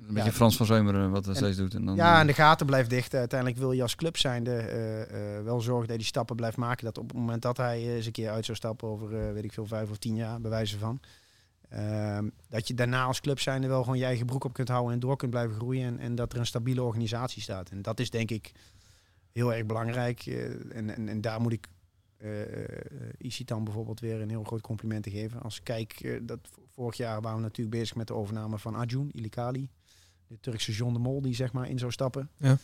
een 0.08 0.14
beetje 0.14 0.32
Frans 0.32 0.58
van 0.58 0.66
Zeumeren 0.66 1.12
wat 1.12 1.26
hij 1.26 1.36
steeds 1.36 1.58
doet. 1.58 1.74
En 1.74 1.86
dan, 1.86 1.96
ja, 1.96 2.20
en 2.20 2.28
de 2.28 2.34
gaten 2.34 2.66
blijft 2.66 2.90
dicht. 2.90 3.14
Uiteindelijk 3.14 3.60
wil 3.60 3.72
je 3.72 3.82
als 3.82 3.96
club 3.96 4.18
zijnde 4.18 4.52
uh, 4.52 5.44
wel 5.44 5.62
zorgen 5.62 5.80
dat 5.80 5.88
hij 5.88 5.98
die 5.98 6.06
stappen 6.06 6.36
blijft 6.36 6.58
maken. 6.58 6.86
Dat 6.86 6.98
op 6.98 7.08
het 7.08 7.18
moment 7.18 7.42
dat 7.42 7.58
hij 7.58 7.96
eens 7.96 8.06
een 8.06 8.12
keer 8.12 8.30
uit 8.30 8.46
zou 8.46 8.58
stappen 8.58 8.88
over, 8.88 9.34
weet 9.34 9.44
ik 9.44 9.54
veel, 9.54 9.66
vijf 9.66 9.90
of 9.90 9.98
tien 9.98 10.16
jaar, 10.16 10.42
bij 10.42 10.50
wijze 10.50 10.78
van. 10.78 11.00
Ehm, 11.70 12.30
dat 12.50 12.68
je 12.68 12.74
daarna 12.74 13.04
als 13.04 13.22
club 13.22 13.40
zijnde 13.40 13.68
wel 13.68 13.84
gewoon 13.84 13.98
je 13.98 14.06
eigen 14.06 14.26
broek 14.26 14.44
op 14.44 14.54
kunt 14.54 14.68
houden 14.68 14.94
en 14.94 15.00
door 15.00 15.18
kunt 15.18 15.32
blijven 15.32 15.56
groeien. 15.56 15.86
En, 15.86 16.00
en 16.00 16.16
dat 16.16 16.34
er 16.34 16.40
een 16.40 16.46
stabiele 16.46 16.84
organisatie 16.84 17.42
staat. 17.42 17.70
En 17.70 17.82
dat 17.82 18.00
is 18.00 18.10
denk 18.10 18.32
ik 18.32 18.52
heel 19.32 19.54
erg 19.54 19.66
belangrijk. 19.66 20.26
en, 20.26 20.96
en, 20.96 21.10
en 21.10 21.22
daar 21.22 21.42
moet 21.42 21.54
ik 21.54 21.68
uh, 23.20 23.46
dan 23.46 23.64
bijvoorbeeld 23.64 24.00
weer 24.00 24.22
een 24.22 24.30
heel 24.30 24.44
groot 24.44 24.62
compliment 24.62 25.04
te 25.04 25.10
geven. 25.10 25.42
Als 25.42 25.58
ik 25.58 25.64
kijk, 25.64 26.20
dat 26.22 26.40
vorig 26.74 26.98
jaar 26.98 27.22
waren 27.22 27.38
we 27.38 27.44
natuurlijk 27.44 27.78
bezig 27.78 27.96
met 27.96 28.08
de 28.08 28.14
overname 28.14 28.60
van 28.60 28.76
Arjun 28.76 29.10
Ilikali 29.14 29.70
de 30.32 30.40
Turkse 30.40 30.72
John 30.72 30.94
de 30.94 31.00
Mol 31.00 31.22
die 31.22 31.36
zeg 31.36 31.54
maar 31.54 31.70
in 31.70 31.80
zou 31.80 31.92
stappen. 31.92 32.30
Ja. 32.38 32.58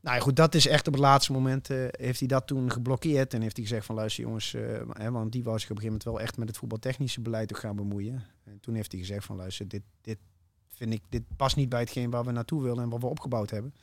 Nou 0.00 0.16
ja, 0.16 0.22
goed, 0.22 0.36
dat 0.36 0.54
is 0.54 0.66
echt 0.66 0.86
op 0.86 0.92
het 0.92 1.02
laatste 1.02 1.32
moment 1.32 1.70
uh, 1.70 1.86
heeft 1.90 2.18
hij 2.18 2.28
dat 2.28 2.46
toen 2.46 2.70
geblokkeerd 2.70 3.34
en 3.34 3.42
heeft 3.42 3.56
hij 3.56 3.66
gezegd 3.66 3.86
van 3.86 3.94
luister 3.94 4.24
jongens, 4.24 4.54
uh, 4.54 4.80
hè, 4.92 5.10
want 5.10 5.32
die 5.32 5.42
was 5.42 5.60
zich 5.60 5.70
op 5.70 5.76
een 5.76 5.82
gegeven 5.82 5.84
moment 5.84 6.04
wel 6.04 6.20
echt 6.20 6.36
met 6.36 6.48
het 6.48 6.56
voetbaltechnische 6.56 7.20
beleid 7.20 7.48
te 7.48 7.54
gaan 7.54 7.76
bemoeien. 7.76 8.24
En 8.44 8.60
toen 8.60 8.74
heeft 8.74 8.92
hij 8.92 9.00
gezegd 9.00 9.24
van 9.24 9.36
luister, 9.36 9.68
dit, 9.68 9.82
dit 10.00 10.18
vind 10.68 10.92
ik, 10.92 11.02
dit 11.08 11.22
past 11.36 11.56
niet 11.56 11.68
bij 11.68 11.80
hetgeen 11.80 12.10
waar 12.10 12.24
we 12.24 12.32
naartoe 12.32 12.62
willen 12.62 12.82
en 12.82 12.88
wat 12.88 13.00
we 13.00 13.06
opgebouwd 13.06 13.50
hebben. 13.50 13.74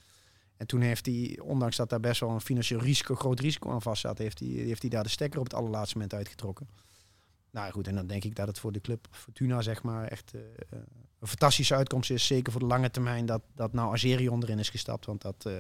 En 0.58 0.68
toen 0.68 0.82
heeft 0.82 1.06
hij, 1.06 1.39
ondanks 1.44 1.75
dat 1.75 1.89
daar 1.89 2.00
best 2.00 2.20
wel 2.20 2.30
een 2.30 2.42
financieel 2.42 2.80
risico, 2.80 3.16
groot 3.16 3.39
risico 3.39 3.72
aan 3.72 3.82
vast 3.82 4.01
zat, 4.01 4.18
heeft 4.18 4.39
hij, 4.39 4.48
heeft 4.48 4.82
hij 4.82 4.89
daar 4.89 5.04
de 5.04 5.10
stekker 5.10 5.39
op 5.39 5.46
het 5.46 5.54
allerlaatste 5.54 5.96
moment 5.96 6.13
uitgetrokken. 6.13 6.68
Nou 7.51 7.72
goed, 7.72 7.88
en 7.88 7.96
dan 7.96 8.08
denk 8.08 8.24
ik 8.24 8.36
dat 8.36 8.48
het 8.48 8.60
voor 8.60 8.72
de 8.72 8.82
club 8.82 9.08
Fortuna 9.12 9.62
zeg 9.62 9.84
maar 9.84 10.08
echt 10.08 10.34
uh, 10.36 10.41
een 11.20 11.27
fantastische 11.27 11.75
uitkomst 11.75 12.12
is. 12.12 12.25
Zeker 12.27 12.51
voor 12.51 12.62
de 12.62 12.68
lange 12.68 12.91
termijn 12.91 13.25
dat, 13.25 13.41
dat 13.56 13.74
nou 13.74 13.94
Azerion 13.94 14.44
erin 14.44 14.60
is 14.60 14.70
gestapt. 14.70 15.06
Want 15.06 15.22
dat, 15.22 15.46
uh, 15.48 15.53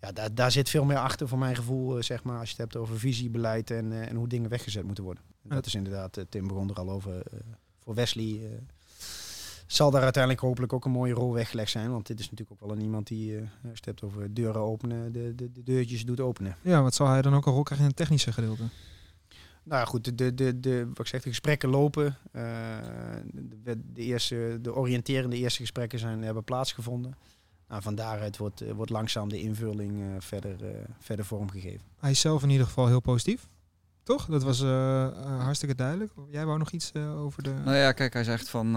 ja, 0.00 0.12
daar, 0.12 0.34
daar 0.34 0.50
zit 0.50 0.70
veel 0.70 0.84
meer 0.84 0.98
achter 0.98 1.28
voor 1.28 1.38
mijn 1.38 1.56
gevoel, 1.56 1.96
uh, 1.96 2.02
zeg 2.02 2.22
maar, 2.22 2.38
als 2.38 2.50
je 2.50 2.54
het 2.54 2.72
hebt 2.72 2.76
over 2.76 2.98
visie, 2.98 3.30
beleid 3.30 3.70
en, 3.70 4.08
en 4.08 4.16
hoe 4.16 4.28
dingen 4.28 4.50
weggezet 4.50 4.84
moeten 4.84 5.04
worden. 5.04 5.22
En 5.42 5.54
dat 5.54 5.66
is 5.66 5.74
inderdaad, 5.74 6.24
Tim 6.28 6.46
begon 6.46 6.70
er 6.70 6.76
al 6.76 6.90
over, 6.90 7.22
voor 7.78 7.94
Wesley 7.94 8.60
zal 9.66 9.90
daar 9.90 10.02
uiteindelijk 10.02 10.42
hopelijk 10.42 10.72
ook 10.72 10.84
een 10.84 10.90
mooie 10.90 11.14
rol 11.14 11.32
weggelegd 11.32 11.70
zijn. 11.70 11.90
Want 11.90 12.06
dit 12.06 12.20
is 12.20 12.30
natuurlijk 12.30 12.62
ook 12.62 12.68
wel 12.68 12.76
een 12.76 12.82
iemand 12.82 13.06
die, 13.06 13.38
als 13.38 13.48
je 13.62 13.68
het 13.68 13.84
hebt 13.84 14.02
over 14.02 14.34
deuren 14.34 14.60
openen, 14.60 15.12
de, 15.12 15.34
de, 15.34 15.52
de 15.52 15.62
deurtjes 15.62 16.04
doet 16.04 16.20
openen. 16.20 16.56
Ja, 16.62 16.82
wat 16.82 16.94
zal 16.94 17.06
hij 17.06 17.22
dan 17.22 17.34
ook 17.34 17.46
een 17.46 17.52
rol 17.52 17.62
krijgen 17.62 17.86
in 17.86 17.92
het 17.92 18.00
technische 18.00 18.32
gedeelte? 18.32 18.62
Nou 19.64 19.80
ja, 19.80 19.84
goed, 19.84 20.18
de, 20.18 20.34
de, 20.34 20.60
de, 20.60 20.86
wat 20.88 20.98
ik 20.98 21.06
zeg, 21.06 21.22
de 21.22 21.28
gesprekken 21.28 21.68
lopen. 21.68 22.16
Uh, 22.32 22.42
de, 23.32 23.80
de, 23.92 24.02
eerste, 24.02 24.58
de 24.62 24.74
oriënterende 24.74 25.36
eerste 25.36 25.60
gesprekken 25.60 25.98
zijn, 25.98 26.22
hebben 26.22 26.44
plaatsgevonden. 26.44 27.16
Nou, 27.68 27.82
van 27.82 27.94
daaruit 27.94 28.36
wordt, 28.36 28.62
uh, 28.62 28.72
wordt 28.72 28.90
langzaam 28.90 29.28
de 29.28 29.40
invulling 29.40 29.92
uh, 30.00 30.06
verder, 30.18 30.56
verder 30.98 31.24
vormgegeven. 31.24 31.80
Hij 31.96 32.10
is 32.10 32.20
zelf 32.20 32.42
in 32.42 32.50
ieder 32.50 32.66
geval 32.66 32.86
heel 32.86 33.00
positief. 33.00 33.48
Toch? 34.02 34.26
Dat 34.26 34.42
was 34.42 34.60
hartstikke 35.38 35.74
duidelijk. 35.74 36.12
Jij 36.30 36.46
wou 36.46 36.58
nog 36.58 36.70
iets 36.70 36.94
over 36.94 37.42
de... 37.42 37.52
Nou 37.64 37.76
ja, 37.76 37.92
kijk, 37.92 38.12
hij 38.12 38.24
zegt 38.24 38.48
van... 38.48 38.76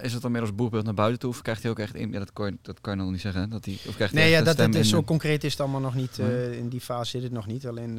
is 0.00 0.12
het 0.12 0.22
dan 0.22 0.32
meer 0.32 0.40
als 0.40 0.54
boerbeeld 0.54 0.84
naar 0.84 0.94
buiten 0.94 1.18
toe? 1.18 1.30
Of 1.30 1.42
krijgt 1.42 1.62
hij 1.62 1.70
ook 1.70 1.78
echt 1.78 1.94
in... 1.94 2.12
Ja, 2.12 2.18
dat 2.18 2.32
kan 2.32 2.46
je, 2.46 2.58
dat 2.62 2.80
kan 2.80 2.96
je 2.96 3.02
nog 3.02 3.10
niet 3.10 3.20
zeggen. 3.20 3.50
Dat 3.50 3.64
hij, 3.64 3.78
of 3.86 3.94
krijgt 3.94 4.14
nee, 4.14 4.22
hij 4.22 4.32
ja, 4.32 4.42
dat, 4.42 4.56
dat 4.56 4.74
is, 4.74 4.88
zo 4.88 5.02
concreet 5.02 5.44
is 5.44 5.52
het 5.52 5.60
allemaal 5.60 5.80
nog 5.80 5.94
niet. 5.94 6.18
in 6.52 6.68
die 6.68 6.80
fase 6.80 7.10
zit 7.10 7.22
het 7.22 7.32
nog 7.32 7.46
niet. 7.46 7.66
Alleen 7.66 7.98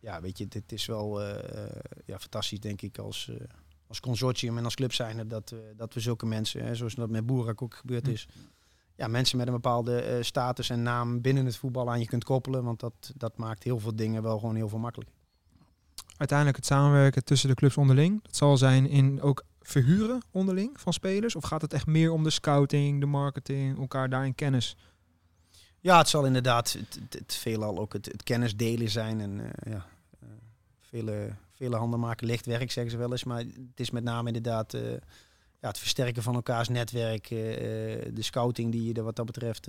ja, 0.00 0.20
weet 0.20 0.38
je, 0.38 0.48
dit 0.48 0.72
is 0.72 0.86
wel 0.86 1.22
uh, 1.22 1.34
ja, 2.04 2.18
fantastisch, 2.18 2.60
denk 2.60 2.82
ik, 2.82 2.98
als, 2.98 3.28
uh, 3.30 3.36
als 3.86 4.00
consortium 4.00 4.58
en 4.58 4.64
als 4.64 4.74
club 4.74 4.92
zijn 4.92 5.28
dat, 5.28 5.50
uh, 5.50 5.58
dat 5.76 5.94
we 5.94 6.00
zulke 6.00 6.26
mensen, 6.26 6.64
hè, 6.64 6.74
zoals 6.74 6.94
dat 6.94 7.10
met 7.10 7.26
Boerak 7.26 7.62
ook 7.62 7.74
gebeurd 7.74 8.08
is, 8.08 8.28
ja, 8.94 9.06
mensen 9.08 9.38
met 9.38 9.46
een 9.46 9.52
bepaalde 9.52 10.18
status 10.22 10.70
en 10.70 10.82
naam 10.82 11.20
binnen 11.20 11.44
het 11.44 11.56
voetbal 11.56 11.90
aan 11.90 12.00
je 12.00 12.06
kunt 12.06 12.24
koppelen, 12.24 12.64
want 12.64 12.80
dat, 12.80 13.12
dat 13.16 13.36
maakt 13.36 13.62
heel 13.62 13.78
veel 13.78 13.96
dingen 13.96 14.22
wel 14.22 14.38
gewoon 14.38 14.54
heel 14.54 14.68
veel 14.68 14.78
makkelijk. 14.78 15.10
Uiteindelijk 16.16 16.58
het 16.58 16.66
samenwerken 16.66 17.24
tussen 17.24 17.48
de 17.48 17.54
clubs 17.54 17.76
onderling, 17.76 18.22
dat 18.22 18.36
zal 18.36 18.56
zijn 18.56 18.88
in 18.88 19.22
ook 19.22 19.44
verhuren 19.60 20.22
onderling 20.30 20.80
van 20.80 20.92
spelers, 20.92 21.36
of 21.36 21.44
gaat 21.44 21.62
het 21.62 21.72
echt 21.72 21.86
meer 21.86 22.10
om 22.10 22.22
de 22.22 22.30
scouting, 22.30 23.00
de 23.00 23.06
marketing, 23.06 23.78
elkaar 23.78 24.08
daarin 24.08 24.34
kennis? 24.34 24.76
Ja, 25.80 25.98
het 25.98 26.08
zal 26.08 26.24
inderdaad 26.24 26.78
veelal 27.26 27.78
ook 27.78 27.92
het, 27.92 28.06
het 28.06 28.22
kennis 28.22 28.56
delen 28.56 28.90
zijn. 28.90 29.20
En 29.20 29.38
uh, 29.38 29.46
ja, 29.72 29.86
uh, 30.22 30.28
vele, 30.80 31.30
vele 31.52 31.76
handen 31.76 32.00
maken 32.00 32.26
licht 32.26 32.46
werk, 32.46 32.70
zeggen 32.70 32.92
ze 32.92 32.98
wel 32.98 33.10
eens. 33.10 33.24
Maar 33.24 33.38
het 33.38 33.80
is 33.80 33.90
met 33.90 34.02
name 34.04 34.26
inderdaad 34.26 34.74
uh, 34.74 34.90
ja, 35.60 35.68
het 35.68 35.78
versterken 35.78 36.22
van 36.22 36.34
elkaars 36.34 36.68
netwerk. 36.68 37.28
de 37.28 38.12
scouting 38.18 38.72
die 38.72 38.84
je 38.84 38.94
er 38.94 39.02
wat 39.02 39.16
dat 39.16 39.26
betreft 39.26 39.68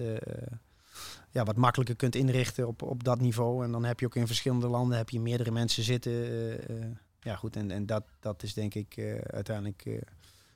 ja, 1.31 1.43
wat 1.43 1.55
makkelijker 1.55 1.95
kunt 1.95 2.15
inrichten 2.15 2.67
op, 2.67 2.81
op 2.81 3.03
dat 3.03 3.19
niveau. 3.19 3.63
En 3.63 3.71
dan 3.71 3.83
heb 3.83 3.99
je 3.99 4.05
ook 4.05 4.15
in 4.15 4.27
verschillende 4.27 4.67
landen 4.67 4.97
heb 4.97 5.09
je 5.09 5.19
meerdere 5.19 5.51
mensen 5.51 5.83
zitten. 5.83 6.11
eh, 6.11 6.53
eh, 6.53 6.85
ja, 7.19 7.35
goed. 7.35 7.55
En, 7.55 7.71
en 7.71 7.85
dat, 7.85 8.03
dat 8.19 8.43
is 8.43 8.53
denk 8.53 8.73
ik 8.73 8.97
eh, 8.97 9.17
uiteindelijk. 9.17 9.85
eh, 9.85 10.01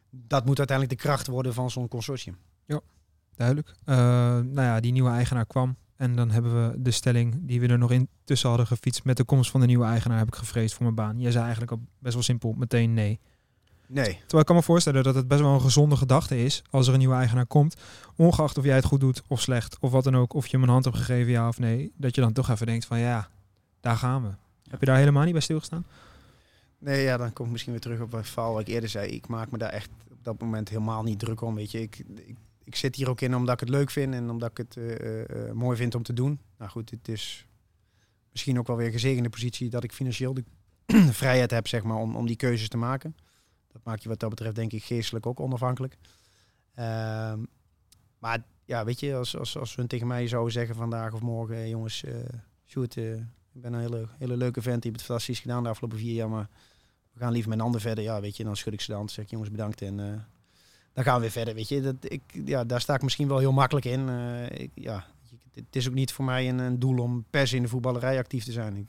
dat 0.09 0.45
moet 0.45 0.57
uiteindelijk 0.57 0.97
de 1.01 1.07
kracht 1.07 1.27
worden 1.27 1.53
van 1.53 1.71
zo'n 1.71 1.87
consortium. 1.87 2.37
Duidelijk. 3.35 3.73
Eh, 3.85 3.95
nou 4.39 4.61
ja, 4.61 4.79
die 4.79 4.91
nieuwe 4.91 5.09
eigenaar 5.09 5.45
kwam. 5.45 5.75
En 5.95 6.15
dan 6.15 6.31
hebben 6.31 6.71
we 6.71 6.81
de 6.81 6.91
stelling 6.91 7.35
die 7.41 7.59
we 7.59 7.67
er 7.67 7.77
nog 7.77 7.91
in 7.91 8.09
tussen 8.23 8.49
hadden 8.49 8.67
gefietst. 8.67 9.03
Met 9.03 9.17
de 9.17 9.23
komst 9.23 9.51
van 9.51 9.59
de 9.59 9.65
nieuwe 9.65 9.85
eigenaar 9.85 10.17
heb 10.17 10.27
ik 10.27 10.35
gevreesd 10.35 10.73
voor 10.73 10.83
mijn 10.83 10.95
baan. 10.95 11.19
Jij 11.19 11.31
zei 11.31 11.43
eigenlijk 11.43 11.71
al 11.71 11.81
best 11.99 12.13
wel 12.13 12.23
simpel 12.23 12.53
meteen 12.57 12.93
nee. 12.93 13.19
Nee. 13.87 14.13
Terwijl 14.13 14.39
ik 14.39 14.45
kan 14.45 14.55
me 14.55 14.61
voorstellen 14.61 15.03
dat 15.03 15.15
het 15.15 15.27
best 15.27 15.41
wel 15.41 15.53
een 15.53 15.61
gezonde 15.61 15.95
gedachte 15.95 16.43
is 16.43 16.63
als 16.69 16.87
er 16.87 16.93
een 16.93 16.99
nieuwe 16.99 17.15
eigenaar 17.15 17.45
komt. 17.45 17.75
Ongeacht 18.15 18.57
of 18.57 18.63
jij 18.63 18.75
het 18.75 18.85
goed 18.85 18.99
doet 18.99 19.21
of 19.27 19.41
slecht 19.41 19.77
of 19.79 19.91
wat 19.91 20.03
dan 20.03 20.15
ook. 20.15 20.33
Of 20.33 20.45
je 20.47 20.51
hem 20.51 20.63
een 20.63 20.71
hand 20.71 20.85
hebt 20.85 20.97
gegeven, 20.97 21.31
ja 21.31 21.47
of 21.47 21.59
nee. 21.59 21.91
Dat 21.97 22.15
je 22.15 22.21
dan 22.21 22.33
toch 22.33 22.49
even 22.49 22.65
denkt 22.65 22.85
van 22.85 22.99
ja, 22.99 23.29
daar 23.79 23.95
gaan 23.95 24.23
we. 24.23 24.29
Heb 24.69 24.79
je 24.79 24.85
daar 24.85 24.97
helemaal 24.97 25.23
niet 25.23 25.33
bij 25.33 25.41
stilgestaan? 25.41 25.85
Nee, 26.79 27.03
ja, 27.03 27.17
dan 27.17 27.33
kom 27.33 27.45
ik 27.45 27.51
misschien 27.51 27.71
weer 27.71 27.81
terug 27.81 27.99
op 27.99 28.11
het 28.11 28.27
verhaal 28.27 28.51
wat 28.51 28.61
ik 28.61 28.67
eerder 28.67 28.89
zei. 28.89 29.09
Ik 29.11 29.27
maak 29.27 29.51
me 29.51 29.57
daar 29.57 29.69
echt 29.69 29.89
op 30.11 30.23
dat 30.23 30.39
moment 30.39 30.69
helemaal 30.69 31.03
niet 31.03 31.19
druk 31.19 31.41
om. 31.41 31.55
Weet 31.55 31.71
je, 31.71 31.81
ik, 31.81 32.03
ik, 32.25 32.35
ik 32.65 32.75
zit 32.75 32.95
hier 32.95 33.09
ook 33.09 33.21
in 33.21 33.35
omdat 33.35 33.53
ik 33.53 33.59
het 33.59 33.69
leuk 33.69 33.91
vind 33.91 34.13
en 34.13 34.29
omdat 34.29 34.49
ik 34.49 34.57
het 34.57 34.77
eh, 34.77 34.93
eh, 34.93 35.47
eh, 35.49 35.53
mooi 35.53 35.77
vind 35.77 35.95
om 35.95 36.03
te 36.03 36.13
doen. 36.13 36.39
Nou 36.57 36.71
goed, 36.71 36.89
het 36.89 37.07
is 37.07 37.47
misschien 38.31 38.59
ook 38.59 38.67
wel 38.67 38.75
weer 38.75 38.91
gezegende 38.91 39.29
positie 39.29 39.69
dat 39.69 39.83
ik 39.83 39.91
financieel 39.91 40.33
de 40.33 40.43
vrijheid 41.21 41.51
heb, 41.51 41.67
zeg 41.67 41.83
maar, 41.83 41.97
om, 41.97 42.15
om 42.15 42.25
die 42.25 42.35
keuzes 42.35 42.69
te 42.69 42.77
maken. 42.77 43.15
Dat 43.71 43.83
maakt 43.83 44.03
je 44.03 44.09
wat 44.09 44.19
dat 44.19 44.29
betreft, 44.29 44.55
denk 44.55 44.71
ik, 44.71 44.83
geestelijk 44.83 45.25
ook 45.25 45.39
onafhankelijk. 45.39 45.97
Ehm, 46.73 47.43
maar 48.19 48.43
ja, 48.65 48.85
weet 48.85 48.99
je, 48.99 49.15
als, 49.15 49.37
als, 49.37 49.57
als 49.57 49.75
hun 49.75 49.87
tegen 49.87 50.07
mij 50.07 50.27
zouden 50.27 50.53
zeggen 50.53 50.75
vandaag 50.75 51.13
of 51.13 51.21
morgen, 51.21 51.55
"Hey, 51.55 51.69
jongens, 51.69 52.03
Sjoerd, 52.65 52.97
eh, 52.97 53.13
ik 53.53 53.61
ben 53.61 53.73
een 53.73 53.79
hele, 53.79 54.07
hele 54.17 54.37
leuke 54.37 54.61
vent, 54.61 54.83
hebt 54.83 54.95
het 54.95 55.05
fantastisch 55.05 55.39
gedaan 55.39 55.63
de 55.63 55.69
afgelopen 55.69 55.97
vier 55.97 56.13
jaar, 56.13 56.29
maar 56.29 56.49
we 57.11 57.19
gaan 57.19 57.31
liever 57.31 57.49
met 57.49 57.59
een 57.59 57.65
ander 57.65 57.81
verder. 57.81 58.03
Ja, 58.03 58.21
weet 58.21 58.37
je, 58.37 58.43
dan 58.43 58.55
schud 58.55 58.73
ik 58.73 58.81
ze 58.81 58.91
de 58.91 58.97
hand, 58.97 59.11
zeg 59.11 59.25
ik, 59.25 59.31
jongens, 59.31 59.51
bedankt 59.51 59.81
en 59.81 60.25
dan 60.95 61.03
gaan 61.03 61.15
we 61.15 61.21
weer 61.21 61.31
verder, 61.31 61.53
weet 61.53 61.67
je. 61.69 61.81
Dat, 61.81 61.95
ik, 62.01 62.21
ja, 62.45 62.63
daar 62.63 62.81
sta 62.81 62.93
ik 62.95 63.01
misschien 63.01 63.27
wel 63.27 63.37
heel 63.37 63.51
makkelijk 63.51 63.85
in. 63.85 64.09
Eh, 64.09 64.67
ja, 64.73 65.05
het 65.53 65.75
is 65.75 65.87
ook 65.87 65.93
niet 65.93 66.11
voor 66.11 66.25
mij 66.25 66.49
een, 66.49 66.59
een 66.59 66.79
doel 66.79 66.97
om 66.97 67.25
per 67.29 67.47
se 67.47 67.55
in 67.55 67.61
de 67.61 67.67
voetballerij 67.67 68.17
actief 68.17 68.43
te 68.43 68.51
zijn. 68.51 68.75
Ik, 68.77 68.87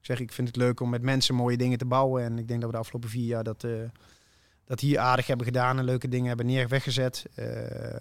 zeg, 0.00 0.20
ik 0.20 0.32
vind 0.32 0.48
het 0.48 0.56
leuk 0.56 0.80
om 0.80 0.90
met 0.90 1.02
mensen 1.02 1.34
mooie 1.34 1.56
dingen 1.56 1.78
te 1.78 1.84
bouwen 1.84 2.22
en 2.24 2.38
ik 2.38 2.48
denk 2.48 2.60
dat 2.60 2.70
we 2.70 2.74
de 2.76 2.82
afgelopen 2.82 3.08
vier 3.10 3.26
jaar 3.26 3.44
dat... 3.44 3.64
eh, 3.64 3.70
dat 4.66 4.80
hier 4.80 4.98
aardig 4.98 5.26
hebben 5.26 5.46
gedaan 5.46 5.78
en 5.78 5.84
leuke 5.84 6.08
dingen 6.08 6.26
hebben 6.28 6.46
neer 6.46 6.68
weggezet. 6.68 7.26
Eh, 7.34 7.94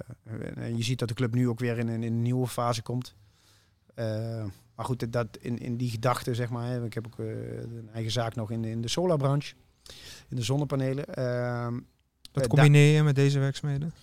en 0.56 0.78
je 0.78 0.84
ziet 0.84 1.00
dat 1.00 1.08
de 1.08 1.14
club 1.14 1.34
nu 1.34 1.48
ook 1.50 1.60
weer 1.60 1.78
in, 1.78 1.88
een- 1.88 2.04
in 2.04 2.14
een 2.14 2.22
nieuwe 2.22 2.48
fase 2.48 2.82
komt. 2.82 3.16
Maar 4.76 4.86
goed, 4.86 5.12
dat 5.14 5.28
in, 5.40 5.60
in 5.60 5.78
die 5.78 5.90
gedachte, 5.90 6.36
zeg 6.36 6.50
maar. 6.50 6.84
Ik 6.84 6.94
heb 6.94 7.06
ook 7.08 7.18
een 7.18 7.90
eigen 7.94 8.12
zaak 8.12 8.36
nog 8.36 8.52
in, 8.52 8.64
in 8.64 8.82
de 8.82 8.88
solarbranche. 8.88 9.54
In 10.30 10.36
de 10.36 10.42
zonnepanelen. 10.44 11.06
Ehm, 12.34 12.42
Dat 12.42 12.44
Eh, 12.44 12.50
combineer 12.50 12.96
je 12.96 13.04
met 13.04 13.16
deze 13.16 13.40
werkzaamheden? 13.40 13.94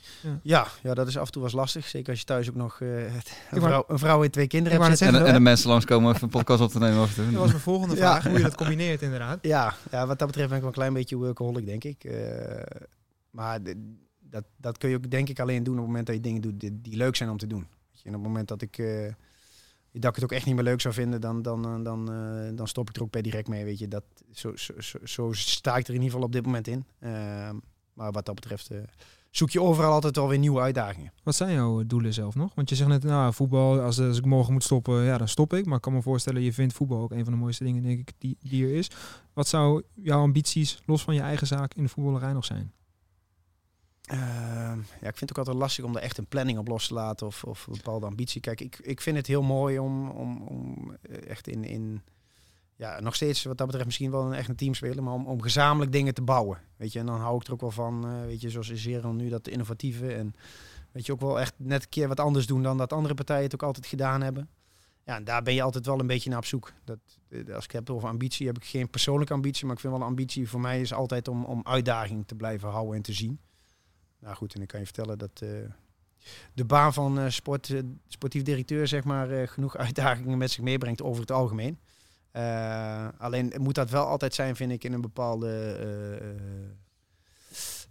ja, 0.42 0.66
ja, 0.82 0.94
dat 0.94 1.08
is 1.08 1.16
af 1.18 1.26
en 1.26 1.32
toe 1.32 1.42
wel 1.42 1.50
lastig. 1.54 1.86
Zeker 1.86 2.10
als 2.10 2.18
je 2.18 2.24
thuis 2.24 2.48
ook 2.48 2.54
nog 2.54 2.80
eh, 2.80 2.88
het- 2.92 3.32
een, 3.50 3.60
vrouw, 3.60 3.84
een 3.88 3.98
vrouw 3.98 4.24
en 4.24 4.30
twee 4.30 4.46
kinderen 4.46 4.82
hebt 4.82 5.00
En, 5.00 5.32
de 5.34 5.40
mensen 5.40 5.68
langskomen 5.70 6.08
om 6.08 6.14
even 6.14 6.22
een 6.24 6.30
podcast 6.30 6.60
op 6.60 6.70
te 6.70 6.78
nemen. 6.78 7.02
Of 7.02 7.14
te 7.14 7.22
doen. 7.22 7.30
Dat 7.32 7.40
was 7.40 7.50
mijn 7.50 7.60
volgende 7.62 7.94
Ja. 7.94 8.00
vraag, 8.00 8.24
hoe 8.24 8.36
je 8.36 8.42
dat 8.42 8.54
combineert 8.54 9.02
inderdaad. 9.02 9.38
Ja, 9.42 9.74
ja, 9.90 10.06
wat 10.06 10.18
dat 10.18 10.26
betreft 10.26 10.48
ben 10.48 10.56
ik 10.56 10.62
wel 10.62 10.72
een 10.72 10.78
klein 10.78 10.92
beetje 10.92 11.16
workaholic, 11.16 11.66
denk 11.66 11.84
ik. 11.84 12.04
Eh, 12.04 12.16
maar 13.30 13.62
de- 13.62 13.94
dat, 14.18 14.44
dat 14.56 14.78
kun 14.78 14.90
je 14.90 14.96
ook 14.96 15.10
denk 15.10 15.28
ik 15.28 15.40
alleen 15.40 15.62
doen 15.62 15.74
op 15.74 15.78
het 15.80 15.88
moment 15.88 16.06
dat 16.06 16.14
je 16.16 16.22
dingen 16.22 16.40
doet 16.40 16.60
die, 16.60 16.80
die 16.82 16.96
leuk 16.96 17.16
zijn 17.16 17.30
om 17.30 17.36
te 17.38 17.46
doen. 17.46 17.66
En 18.02 18.08
op 18.08 18.12
het 18.12 18.22
moment 18.22 18.48
dat 18.48 18.62
ik, 18.62 18.78
eh, 18.78 18.86
dat 19.92 20.08
ik 20.10 20.14
het 20.14 20.24
ook 20.24 20.32
echt 20.32 20.46
niet 20.46 20.54
meer 20.54 20.64
leuk 20.64 20.80
zou 20.80 20.94
vinden, 20.94 21.20
dan, 21.20 21.42
dan, 21.42 21.64
eh, 21.64 21.84
dan, 21.84 22.12
eh, 22.12 22.56
dan 22.56 22.68
stop 22.68 22.88
ik 22.88 22.96
er 22.96 23.02
ook 23.02 23.10
per 23.10 23.22
direct 23.22 23.48
mee. 23.48 23.64
Weet 23.64 23.78
je. 23.78 23.88
Dat, 23.88 24.04
zo, 24.32 24.56
zo, 24.56 24.72
zo, 24.78 24.98
zo 25.04 25.32
sta 25.32 25.76
ik 25.76 25.82
er 25.88 25.94
in 25.94 25.94
ieder 26.02 26.10
geval 26.10 26.26
op 26.26 26.32
dit 26.32 26.44
moment 26.44 26.66
in. 26.68 26.84
Eh, 27.90 28.02
maar 28.02 28.12
wat 28.12 28.26
dat 28.26 28.34
betreft 28.34 28.70
eh, 28.70 28.78
zoek 29.30 29.50
je 29.50 29.62
overal 29.62 29.92
altijd 29.92 30.16
wel 30.16 30.28
weer 30.28 30.38
nieuwe 30.38 30.60
uitdagingen. 30.60 31.12
Wat 31.22 31.34
zijn 31.34 31.52
jouw 31.52 31.86
doelen 31.86 32.14
zelf 32.14 32.34
nog? 32.34 32.54
Want 32.54 32.68
je 32.68 32.74
zegt 32.74 32.88
net, 32.88 33.02
nou, 33.02 33.34
voetbal, 33.34 33.80
als, 33.80 34.00
als 34.00 34.18
ik 34.18 34.24
morgen 34.24 34.52
moet 34.52 34.64
stoppen, 34.64 35.02
ja, 35.02 35.18
dan 35.18 35.28
stop 35.28 35.52
ik. 35.52 35.66
Maar 35.66 35.76
ik 35.76 35.82
kan 35.82 35.92
me 35.92 36.02
voorstellen, 36.02 36.42
je 36.42 36.52
vindt 36.52 36.74
voetbal 36.74 37.00
ook 37.00 37.12
een 37.12 37.24
van 37.24 37.32
de 37.32 37.38
mooiste 37.38 37.64
dingen, 37.64 37.82
denk 37.82 37.98
ik, 37.98 38.12
die, 38.18 38.36
die 38.40 38.66
er 38.66 38.74
is. 38.74 38.90
Wat 39.32 39.48
zou 39.48 39.82
jouw 39.94 40.20
ambities, 40.20 40.82
los 40.86 41.02
van 41.02 41.14
je 41.14 41.20
eigen 41.20 41.46
zaak, 41.46 41.74
in 41.74 41.82
de 41.82 41.88
voetballerij 41.88 42.32
nog 42.32 42.44
zijn? 42.44 42.72
Ehm, 44.10 44.78
ja, 44.78 45.08
ik 45.08 45.16
vind 45.16 45.20
het 45.20 45.30
ook 45.30 45.38
altijd 45.38 45.56
lastig 45.56 45.84
om 45.84 45.96
er 45.96 46.02
echt 46.02 46.18
een 46.18 46.26
planning 46.26 46.58
op 46.58 46.68
los 46.68 46.86
te 46.86 46.94
laten 46.94 47.26
of, 47.26 47.44
of 47.44 47.66
een 47.66 47.72
bepaalde 47.76 48.06
ambitie. 48.06 48.40
Kijk, 48.40 48.60
ik, 48.60 48.78
ik 48.82 49.00
vind 49.00 49.16
het 49.16 49.26
heel 49.26 49.42
mooi 49.42 49.78
om, 49.78 50.08
om, 50.08 50.42
om 50.42 50.96
eh, 51.02 51.30
echt 51.30 51.48
in, 51.48 51.64
in, 51.64 52.02
ja, 52.80 53.00
nog 53.00 53.14
steeds 53.14 53.44
wat 53.44 53.56
dat 53.58 53.66
betreft 53.66 53.86
misschien 53.86 54.10
wel 54.10 54.26
een 54.26 54.32
echt 54.32 54.48
een 54.48 54.56
team 54.56 54.74
spelen, 54.74 55.04
maar 55.04 55.14
om, 55.14 55.26
om 55.26 55.42
gezamenlijk 55.42 55.92
dingen 55.92 56.14
te 56.14 56.22
bouwen. 56.22 56.58
Weet 56.76 56.92
je, 56.92 56.98
en 56.98 57.06
dan 57.06 57.20
hou 57.20 57.36
ik 57.36 57.46
er 57.46 57.52
ook 57.52 57.60
wel 57.60 57.70
van, 57.70 58.04
eh, 58.04 58.24
weet 58.24 58.40
je, 58.40 58.50
zoals 58.50 58.86
nu, 59.12 59.28
dat 59.28 59.48
innovatieve 59.48 60.14
en 60.14 60.34
weet 60.92 61.06
je, 61.06 61.12
ook 61.12 61.20
wel 61.20 61.40
echt 61.40 61.54
net 61.56 61.82
een 61.82 61.88
keer 61.88 62.08
wat 62.08 62.20
anders 62.20 62.46
doen 62.46 62.62
dan 62.62 62.76
dat 62.76 62.92
andere 62.92 63.14
partijen 63.14 63.42
het 63.42 63.54
ook 63.54 63.62
altijd 63.62 63.86
gedaan 63.86 64.22
hebben. 64.22 64.48
Ja, 65.04 65.16
en 65.16 65.24
daar 65.24 65.42
ben 65.42 65.54
je 65.54 65.62
altijd 65.62 65.86
wel 65.86 66.00
een 66.00 66.06
beetje 66.06 66.30
naar 66.30 66.38
op 66.38 66.44
zoek. 66.44 66.72
Dat, 66.84 66.98
eh, 67.28 67.54
als 67.54 67.64
ik 67.64 67.70
heb 67.70 67.90
over 67.90 68.08
ambitie, 68.08 68.46
heb 68.46 68.56
ik 68.56 68.64
geen 68.64 68.90
persoonlijke 68.90 69.32
ambitie, 69.32 69.64
maar 69.66 69.74
ik 69.74 69.80
vind 69.80 69.92
wel 69.92 70.02
een 70.02 70.08
ambitie 70.08 70.48
voor 70.48 70.60
mij 70.60 70.80
is 70.80 70.92
altijd 70.92 71.28
om, 71.28 71.44
om 71.44 71.60
uitdaging 71.62 72.26
te 72.26 72.34
blijven 72.34 72.68
houden 72.68 72.94
en 72.94 73.02
te 73.02 73.12
zien. 73.12 73.40
Nou 74.18 74.36
goed, 74.36 74.52
en 74.52 74.58
dan 74.58 74.68
kan 74.68 74.80
je 74.80 74.86
vertellen 74.86 75.18
dat 75.18 75.40
eh, 75.42 75.48
de 76.54 76.64
baan 76.64 76.92
van 76.92 77.32
sport, 77.32 77.74
sportief 78.08 78.42
directeur 78.42 78.88
zeg 78.88 79.04
maar 79.04 79.48
genoeg 79.48 79.76
uitdagingen 79.76 80.38
met 80.38 80.50
zich 80.50 80.62
meebrengt 80.62 81.02
over 81.02 81.20
het 81.20 81.30
algemeen. 81.30 81.78
Eh, 82.30 83.08
alleen 83.18 83.52
moet 83.58 83.74
dat 83.74 83.90
wel 83.90 84.06
altijd 84.06 84.34
zijn, 84.34 84.56
vind 84.56 84.72
ik, 84.72 84.84
in 84.84 84.92
een 84.92 85.00
bepaalde. 85.00 85.48
eh, 85.48 86.14
eh, 86.14 86.30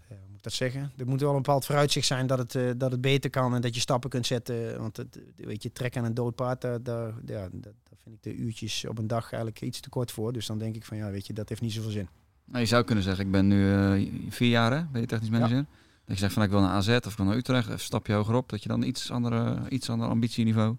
hoe 0.07 0.27
moet 0.27 0.37
ik 0.37 0.43
dat 0.43 0.53
zeggen? 0.53 0.91
Er 0.97 1.07
moet 1.07 1.21
wel 1.21 1.29
een 1.29 1.35
bepaald 1.35 1.65
vooruitzicht 1.65 2.07
zijn 2.07 2.27
dat 2.27 2.37
het, 2.37 2.79
dat 2.79 2.91
het 2.91 3.01
beter 3.01 3.29
kan 3.29 3.55
en 3.55 3.61
dat 3.61 3.75
je 3.75 3.81
stappen 3.81 4.09
kunt 4.09 4.25
zetten. 4.25 4.79
Want 4.79 4.97
het, 4.97 5.19
weet 5.35 5.63
je, 5.63 5.71
trek 5.71 5.97
aan 5.97 6.03
een 6.03 6.13
dood 6.13 6.35
paard, 6.35 6.61
daar, 6.61 6.83
daar, 6.83 7.13
ja, 7.25 7.47
dat, 7.51 7.73
daar 7.83 7.99
vind 8.03 8.15
ik 8.15 8.23
de 8.23 8.35
uurtjes 8.35 8.85
op 8.85 8.97
een 8.97 9.07
dag 9.07 9.31
eigenlijk 9.31 9.61
iets 9.61 9.79
te 9.79 9.89
kort 9.89 10.11
voor. 10.11 10.33
Dus 10.33 10.45
dan 10.45 10.57
denk 10.57 10.75
ik 10.75 10.85
van 10.85 10.97
ja, 10.97 11.11
weet 11.11 11.27
je, 11.27 11.33
dat 11.33 11.49
heeft 11.49 11.61
niet 11.61 11.73
zoveel 11.73 11.91
zin. 11.91 12.09
Nou, 12.45 12.59
je 12.59 12.65
zou 12.65 12.83
kunnen 12.83 13.03
zeggen, 13.03 13.25
ik 13.25 13.31
ben 13.31 13.47
nu 13.47 14.11
vier 14.29 14.49
jaar, 14.49 14.71
hè, 14.71 14.83
ben 14.91 15.01
je 15.01 15.07
technisch 15.07 15.29
manager. 15.29 15.65
Dat 16.05 16.17
je 16.17 16.23
zegt 16.23 16.33
van 16.33 16.43
ik 16.43 16.49
wil 16.49 16.61
naar 16.61 16.71
AZ 16.71 16.87
of 16.87 17.11
ik 17.11 17.17
wil 17.17 17.25
naar 17.25 17.35
Utrecht, 17.35 17.69
een 17.69 17.79
stapje 17.79 18.13
hoger 18.13 18.35
op. 18.35 18.49
Dat 18.49 18.63
je 18.63 18.69
dan 18.69 18.83
iets 18.83 19.11
andere, 19.11 19.69
iets 19.69 19.89
ander 19.89 20.07
ambitieniveau. 20.07 20.75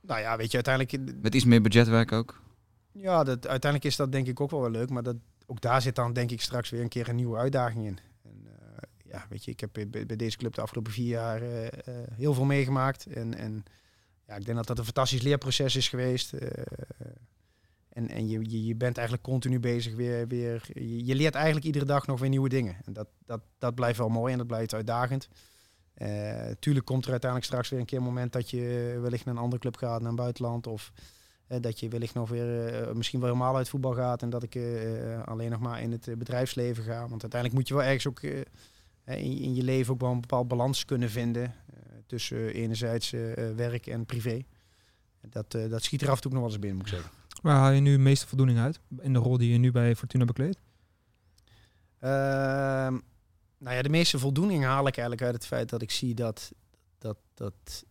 Nou 0.00 0.20
ja, 0.20 0.36
weet 0.36 0.50
je, 0.50 0.62
uiteindelijk 0.64 1.22
Met 1.22 1.34
iets 1.34 1.44
meer 1.44 1.62
budgetwerk 1.62 2.12
ook. 2.12 2.40
Ja, 2.92 3.24
dat, 3.24 3.46
uiteindelijk 3.46 3.84
is 3.84 3.96
dat 3.96 4.12
denk 4.12 4.26
ik 4.26 4.40
ook 4.40 4.50
wel 4.50 4.60
wel 4.60 4.70
leuk. 4.70 4.90
Maar 4.90 5.02
dat, 5.02 5.16
ook 5.46 5.60
daar 5.60 5.82
zit 5.82 5.94
dan 5.94 6.12
denk 6.12 6.30
ik 6.30 6.40
straks 6.40 6.70
weer 6.70 6.80
een 6.80 6.88
keer 6.88 7.08
een 7.08 7.16
nieuwe 7.16 7.38
uitdaging 7.38 7.86
in. 7.86 7.98
En, 8.22 8.46
eh, 8.46 9.10
ja, 9.10 9.26
weet 9.28 9.44
je, 9.44 9.50
ik 9.50 9.60
heb 9.60 9.70
bij, 9.88 10.16
deze 10.16 10.36
club 10.36 10.54
de 10.54 10.60
afgelopen 10.60 10.92
vier 10.92 11.08
jaar 11.08 11.42
eh, 11.42 11.66
eh, 11.66 11.72
heel 12.12 12.34
veel 12.34 12.44
meegemaakt. 12.44 13.06
En, 13.06 13.34
en 13.34 13.64
ja, 14.26 14.34
ik 14.34 14.44
denk 14.44 14.56
dat 14.56 14.66
dat 14.66 14.78
een 14.78 14.84
fantastisch 14.84 15.22
leerproces 15.22 15.76
is 15.76 15.88
geweest. 15.88 16.32
En 17.88 18.08
en 18.08 18.28
je, 18.28 18.66
je, 18.66 18.74
bent 18.74 18.96
eigenlijk 18.96 19.26
continu 19.26 19.60
bezig 19.60 19.94
weer. 19.94 20.28
weer 20.28 20.68
je, 21.04 21.14
leert 21.14 21.34
eigenlijk 21.34 21.66
iedere 21.66 21.84
dag 21.84 22.06
nog 22.06 22.20
weer 22.20 22.28
nieuwe 22.28 22.48
dingen. 22.48 22.76
En 22.84 22.92
dat, 22.92 23.08
dat, 23.26 23.40
dat 23.58 23.74
blijft 23.74 23.98
wel 23.98 24.08
mooi 24.08 24.32
en 24.32 24.38
dat 24.38 24.46
blijft 24.46 24.74
uitdagend. 24.74 25.28
Tuurlijk 26.58 26.86
komt 26.86 27.04
er 27.04 27.10
uiteindelijk 27.10 27.44
straks 27.44 27.68
weer 27.68 27.80
een 27.80 27.86
keer 27.86 27.98
een 27.98 28.04
moment 28.04 28.32
dat 28.32 28.50
je 28.50 28.98
wellicht 29.00 29.24
naar 29.24 29.34
een 29.34 29.40
andere 29.40 29.60
club 29.60 29.76
gaat, 29.76 30.00
naar 30.00 30.10
een 30.10 30.16
buitenland. 30.16 30.66
Of 30.66 30.92
dat 31.48 31.80
je 31.80 31.88
wellicht 31.88 32.14
nog 32.14 32.28
weer 32.28 32.66
eh, 32.66 32.94
misschien 32.94 33.20
wel 33.20 33.28
helemaal 33.28 33.56
uit 33.56 33.68
voetbal 33.68 33.94
gaat 33.94 34.22
en 34.22 34.30
dat 34.30 34.42
ik 34.42 34.54
eh, 34.54 35.14
eh, 35.14 35.26
alleen 35.26 35.50
nog 35.50 35.60
maar 35.60 35.82
in 35.82 35.92
het 35.92 36.18
bedrijfsleven 36.18 36.84
ga. 36.84 37.08
Want 37.08 37.22
uiteindelijk 37.22 37.54
moet 37.54 37.68
je 37.68 37.74
wel 37.74 37.82
ergens 37.82 38.06
ook 38.06 38.22
in, 38.22 38.44
in 39.38 39.54
je 39.54 39.62
leven 39.62 39.92
ook 39.92 40.00
wel 40.00 40.10
een 40.10 40.20
bepaald 40.20 40.48
balans 40.48 40.84
kunnen 40.84 41.10
vinden 41.10 41.54
tussen 42.06 42.54
enerzijds 42.54 43.10
werk 43.56 43.86
en 43.86 44.06
privé. 44.06 44.44
Dat, 45.20 45.50
dat 45.50 45.82
schiet 45.82 46.02
er 46.02 46.10
af 46.10 46.16
en 46.16 46.20
toe 46.20 46.30
nog 46.30 46.40
wel 46.40 46.50
eens 46.50 46.58
binnen, 46.58 46.78
moet 46.78 46.88
ik 46.88 46.92
zeggen. 46.92 47.12
Waar 47.42 47.56
haal 47.56 47.70
je 47.70 47.80
nu 47.80 47.92
de 47.92 48.02
meeste 48.02 48.26
voldoening 48.26 48.58
uit? 48.58 48.80
In 48.98 49.12
de 49.12 49.18
rol 49.18 49.38
die 49.38 49.52
je 49.52 49.58
nu 49.58 49.72
bij 49.72 49.96
Fortuna 49.96 50.24
bekleedt? 50.24 50.58
Ehm, 51.98 52.98
nou 53.58 53.76
ja, 53.76 53.82
de 53.82 53.88
meeste 53.88 54.18
voldoening 54.18 54.64
haal 54.64 54.86
ik 54.86 54.96
eigenlijk 54.96 55.22
uit 55.22 55.34
het 55.34 55.46
feit 55.46 55.68
dat 55.68 55.82
ik 55.82 55.90
zie 55.90 56.14
dat, 56.14 56.52
dat, 56.98 57.16
dat 57.34 57.84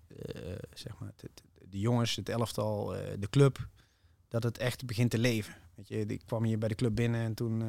zeg 0.74 1.00
maar, 1.00 1.12
de, 1.16 1.30
de 1.70 1.80
jongens, 1.80 2.16
het 2.16 2.30
elftal, 2.30 2.96
eh, 2.96 3.14
de 3.20 3.30
club, 3.30 3.68
dat 4.28 4.44
het 4.44 4.58
echt 4.58 4.86
begint 4.86 5.12
te 5.12 5.18
leven. 5.18 5.56
Weet 5.76 5.88
je, 5.88 6.06
ik 6.06 6.22
kwam 6.26 6.44
hier 6.44 6.58
bij 6.58 6.70
de 6.70 6.76
club 6.76 6.96
binnen 6.96 7.22
en 7.22 7.34
toen, 7.34 7.62
eh, 7.62 7.68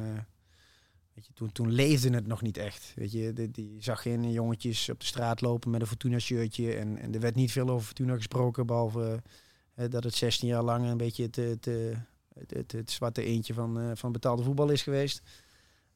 weet 1.13 1.25
je, 1.25 1.33
toen, 1.33 1.51
toen 1.51 1.71
leefde 1.71 2.09
het 2.09 2.27
nog 2.27 2.41
niet 2.41 2.57
echt. 2.57 2.93
Weet 2.95 3.11
je, 3.11 3.49
die, 3.51 3.75
zag 3.79 4.01
geen 4.01 4.31
jongetjes 4.31 4.89
op 4.89 4.99
de 4.99 5.05
straat 5.05 5.41
lopen 5.41 5.71
met 5.71 5.81
een 5.81 5.87
Fortuna-shirtje 5.87 6.73
en, 6.73 6.97
en 6.97 7.13
er 7.13 7.19
werd 7.19 7.35
niet 7.35 7.51
veel 7.51 7.69
over 7.69 7.85
Fortuna 7.85 8.15
gesproken, 8.15 8.65
behalve 8.65 9.23
eh, 9.73 9.89
dat 9.89 10.03
het 10.03 10.15
16 10.15 10.47
jaar 10.47 10.63
lang 10.63 10.85
een 10.85 10.97
beetje 10.97 11.23
het, 11.23 11.35
het, 11.35 11.65
het, 12.47 12.71
het, 12.71 12.91
zwarte 12.91 13.23
eentje 13.23 13.53
van, 13.53 13.97
van 13.97 14.11
betaalde 14.11 14.43
voetbal 14.43 14.69
is 14.69 14.81
geweest. 14.81 15.21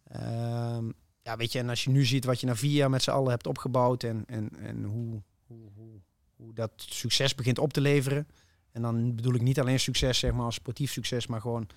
Ehm, 0.03 0.89
ja, 1.23 1.37
weet 1.37 1.51
je, 1.51 1.59
en 1.59 1.69
als 1.69 1.83
je 1.83 1.89
nu 1.89 2.05
ziet 2.05 2.25
wat 2.25 2.39
je 2.39 2.47
na 2.47 2.55
vier 2.55 2.71
jaar 2.71 2.89
met 2.89 3.03
z'n 3.03 3.11
allen 3.11 3.31
hebt 3.31 3.47
opgebouwd 3.47 4.03
en, 4.03 4.23
en, 4.25 4.49
en 4.59 4.83
hoe, 4.83 5.21
hoe, 5.45 5.69
hoe, 5.75 6.01
hoe 6.43 6.53
dat 6.53 6.71
succes 6.75 7.35
begint 7.35 7.59
op 7.59 7.73
te 7.73 7.81
leveren. 7.81 8.27
En 8.71 8.81
dan 8.81 9.15
bedoel 9.15 9.33
ik 9.33 9.41
niet 9.41 9.59
alleen 9.59 9.79
succes, 9.79 10.19
zeg 10.19 10.31
maar, 10.31 10.45
als 10.45 10.55
sportief 10.55 10.91
succes, 10.91 11.27
maar 11.27 11.41
gewoon 11.41 11.67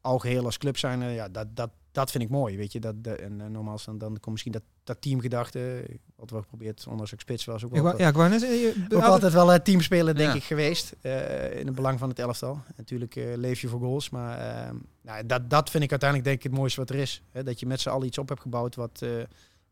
algeheel 0.00 0.44
als 0.44 0.58
club 0.58 0.78
zijn. 0.78 1.00
ja, 1.00 1.28
dat, 1.28 1.56
dat, 1.56 1.70
dat 1.92 2.10
vind 2.10 2.24
ik 2.24 2.30
mooi, 2.30 2.56
weet 2.56 2.72
je. 2.72 2.80
Dat, 2.80 2.94
en, 3.02 3.40
en 3.40 3.52
normaal 3.52 3.78
dan, 3.84 3.98
dan 3.98 4.10
komt 4.10 4.26
misschien 4.26 4.52
dat, 4.52 4.62
dat 4.84 5.02
teamgedachte, 5.02 5.86
wat 6.16 6.30
we 6.30 6.36
geprobeerd, 6.36 6.86
ondanks 6.86 7.12
ik 7.12 7.20
spits 7.20 7.44
was 7.44 7.64
ook 7.64 7.72
wel. 7.72 7.98
ja, 7.98 8.08
ik 8.08 8.14
wou 8.14 8.28
net 8.28 8.40
je, 8.40 8.86
ook 8.88 9.02
altijd 9.02 9.32
wel 9.32 9.52
uh, 9.52 9.58
teamspelen, 9.58 10.14
denk 10.14 10.34
ik, 10.34 10.42
geweest. 10.42 10.96
Uh, 11.02 11.58
in 11.58 11.66
het 11.66 11.74
belang 11.74 11.98
van 11.98 12.08
het 12.08 12.18
elftal. 12.18 12.62
Natuurlijk 12.76 13.16
uh, 13.16 13.36
leef 13.36 13.60
je 13.60 13.68
voor 13.68 13.80
goals, 13.80 14.10
maar 14.10 14.38
ehm, 14.38 14.76
nou, 15.02 15.26
dat, 15.26 15.50
dat 15.50 15.70
vind 15.70 15.84
ik 15.84 15.90
uiteindelijk 15.90 16.28
denk 16.28 16.44
ik 16.44 16.50
het 16.50 16.60
mooiste 16.60 16.80
wat 16.80 16.90
er 16.90 16.96
is. 16.96 17.22
Hè? 17.30 17.42
Dat 17.42 17.60
je 17.60 17.66
met 17.66 17.80
z'n 17.80 17.88
allen 17.88 18.06
iets 18.06 18.18
op 18.18 18.28
hebt 18.28 18.40
gebouwd 18.40 18.74
wat, 18.74 19.04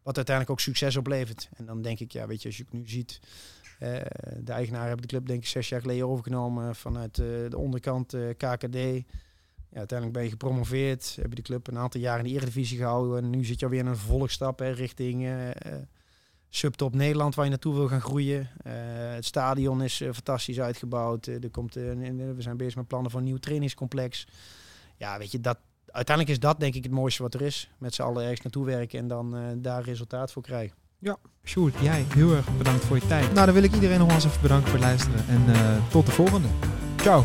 wat 0.03 0.17
uiteindelijk 0.17 0.51
ook 0.51 0.61
succes 0.61 0.97
oplevert. 0.97 1.49
En 1.57 1.67
dan 1.67 1.83
denk 1.83 2.01
ik, 2.01 2.13
ja, 2.13 2.27
weet 2.27 2.43
je, 2.43 2.49
als 2.49 2.57
je 2.57 2.63
het 2.63 2.73
nu 2.73 2.89
ziet... 2.89 3.21
de 3.79 4.53
eigenaar 4.53 4.87
hebben 4.87 5.03
de 5.03 5.09
club 5.09 5.27
denk 5.27 5.43
ik 5.43 5.49
zes 5.49 5.69
jaar 5.69 5.81
geleden 5.81 6.09
overgenomen 6.09 6.75
vanuit 6.77 7.15
de 7.15 7.57
onderkant 7.57 8.17
KKD. 8.37 8.77
Ja, 9.71 9.79
uiteindelijk 9.79 10.13
ben 10.13 10.23
je 10.23 10.31
gepromoveerd. 10.31 11.17
Heb 11.21 11.29
je 11.29 11.35
de 11.35 11.43
club 11.43 11.67
een 11.67 11.79
aantal 11.79 12.01
jaar 12.01 12.19
in 12.19 12.25
de 12.25 12.31
Eredivisie 12.31 12.79
gehouden. 12.79 13.25
En 13.25 13.31
nu 13.31 13.45
zit 13.45 13.59
je 13.59 13.65
alweer 13.65 13.81
in 13.81 13.87
een 13.87 13.97
vervolgstap 13.97 14.59
hè, 14.59 14.71
richting 14.71 15.29
subtop 16.49 16.95
Nederland 16.95 17.35
waar 17.35 17.45
je 17.45 17.51
naartoe 17.51 17.75
wil 17.75 17.89
gaan 17.89 18.01
groeien. 18.01 18.51
Het 19.15 19.25
stadion 19.25 19.83
is 19.83 19.97
fantastisch 19.97 20.61
uitgebouwd. 20.61 21.27
er 21.27 21.51
komt, 21.51 21.75
we 21.75 22.35
zijn 22.39 22.57
bezig 22.57 22.77
met 22.77 22.89
plannen 22.89 23.11
voor 23.11 23.21
een 23.21 23.27
nieuw 23.27 23.39
trainingscomplex. 23.39 24.27
Ja, 24.97 25.19
weet 25.19 25.33
je, 25.33 25.41
dat, 25.41 25.59
uiteindelijk 25.87 26.37
is 26.37 26.43
dat 26.43 26.61
denk 26.61 26.75
ik 26.75 26.83
het 26.83 26.93
mooiste 26.93 27.23
wat 27.23 27.35
er 27.35 27.43
is. 27.43 27.71
Met 27.79 27.95
z'n 27.95 28.03
allen 28.03 28.23
ergens 28.23 28.41
naartoe 28.41 28.65
werken 28.65 28.99
en 28.99 29.09
dan 29.09 29.59
daar 29.63 29.83
resultaat 29.83 30.33
voor 30.33 30.43
krijgen. 30.43 30.77
Ja, 31.01 31.17
Sjoerd, 31.45 31.75
jij 31.81 32.07
heel 32.15 32.35
erg 32.35 32.57
bedankt 32.57 32.85
voor 32.85 32.97
je 32.97 33.07
tijd. 33.07 33.33
Nou, 33.33 33.47
dan 33.47 33.55
wil 33.55 33.63
ik 33.63 33.75
iedereen 33.75 33.99
nogmaals 33.99 34.25
even 34.25 34.41
bedanken 34.43 34.69
voor 34.69 34.79
het 34.79 34.89
luisteren. 34.89 35.25
En 35.29 35.45
tot 35.91 36.07
de 36.07 36.13
volgende. 36.13 36.49
Ciao. 36.97 37.25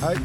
Hoi. 0.00 0.16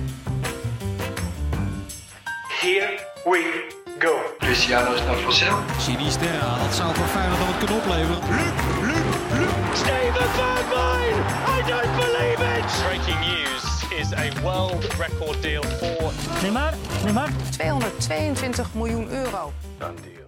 Here 2.61 2.99
we 3.23 3.67
go. 3.99 4.15
Cristiano 4.37 4.93
is 4.93 4.99
naar 4.99 5.17
Vassel. 5.17 5.57
Sinisterra, 5.79 6.57
dat 6.63 6.75
zou 6.75 6.95
voor 6.95 7.05
Feyenoord 7.05 7.39
dan 7.39 7.47
het 7.47 7.57
kunnen 7.57 7.77
opleveren. 7.77 8.19
Luc, 8.29 8.53
Luc, 8.93 9.39
Luc. 9.39 9.49
Steven 9.73 10.29
Bergwijn, 10.37 11.17
I 11.55 11.59
don't 11.71 11.95
believe 11.95 12.41
it. 12.57 12.83
Breaking 12.87 13.19
news 13.19 13.63
is 13.99 14.13
a 14.13 14.41
world 14.41 14.83
record 14.93 15.41
deal 15.41 15.63
for... 15.63 16.11
Neymar, 16.41 16.73
Neymar. 17.03 17.29
222 17.49 18.73
miljoen 18.73 19.09
euro. 19.09 19.53
Dan 19.77 19.95
deal. 19.95 20.18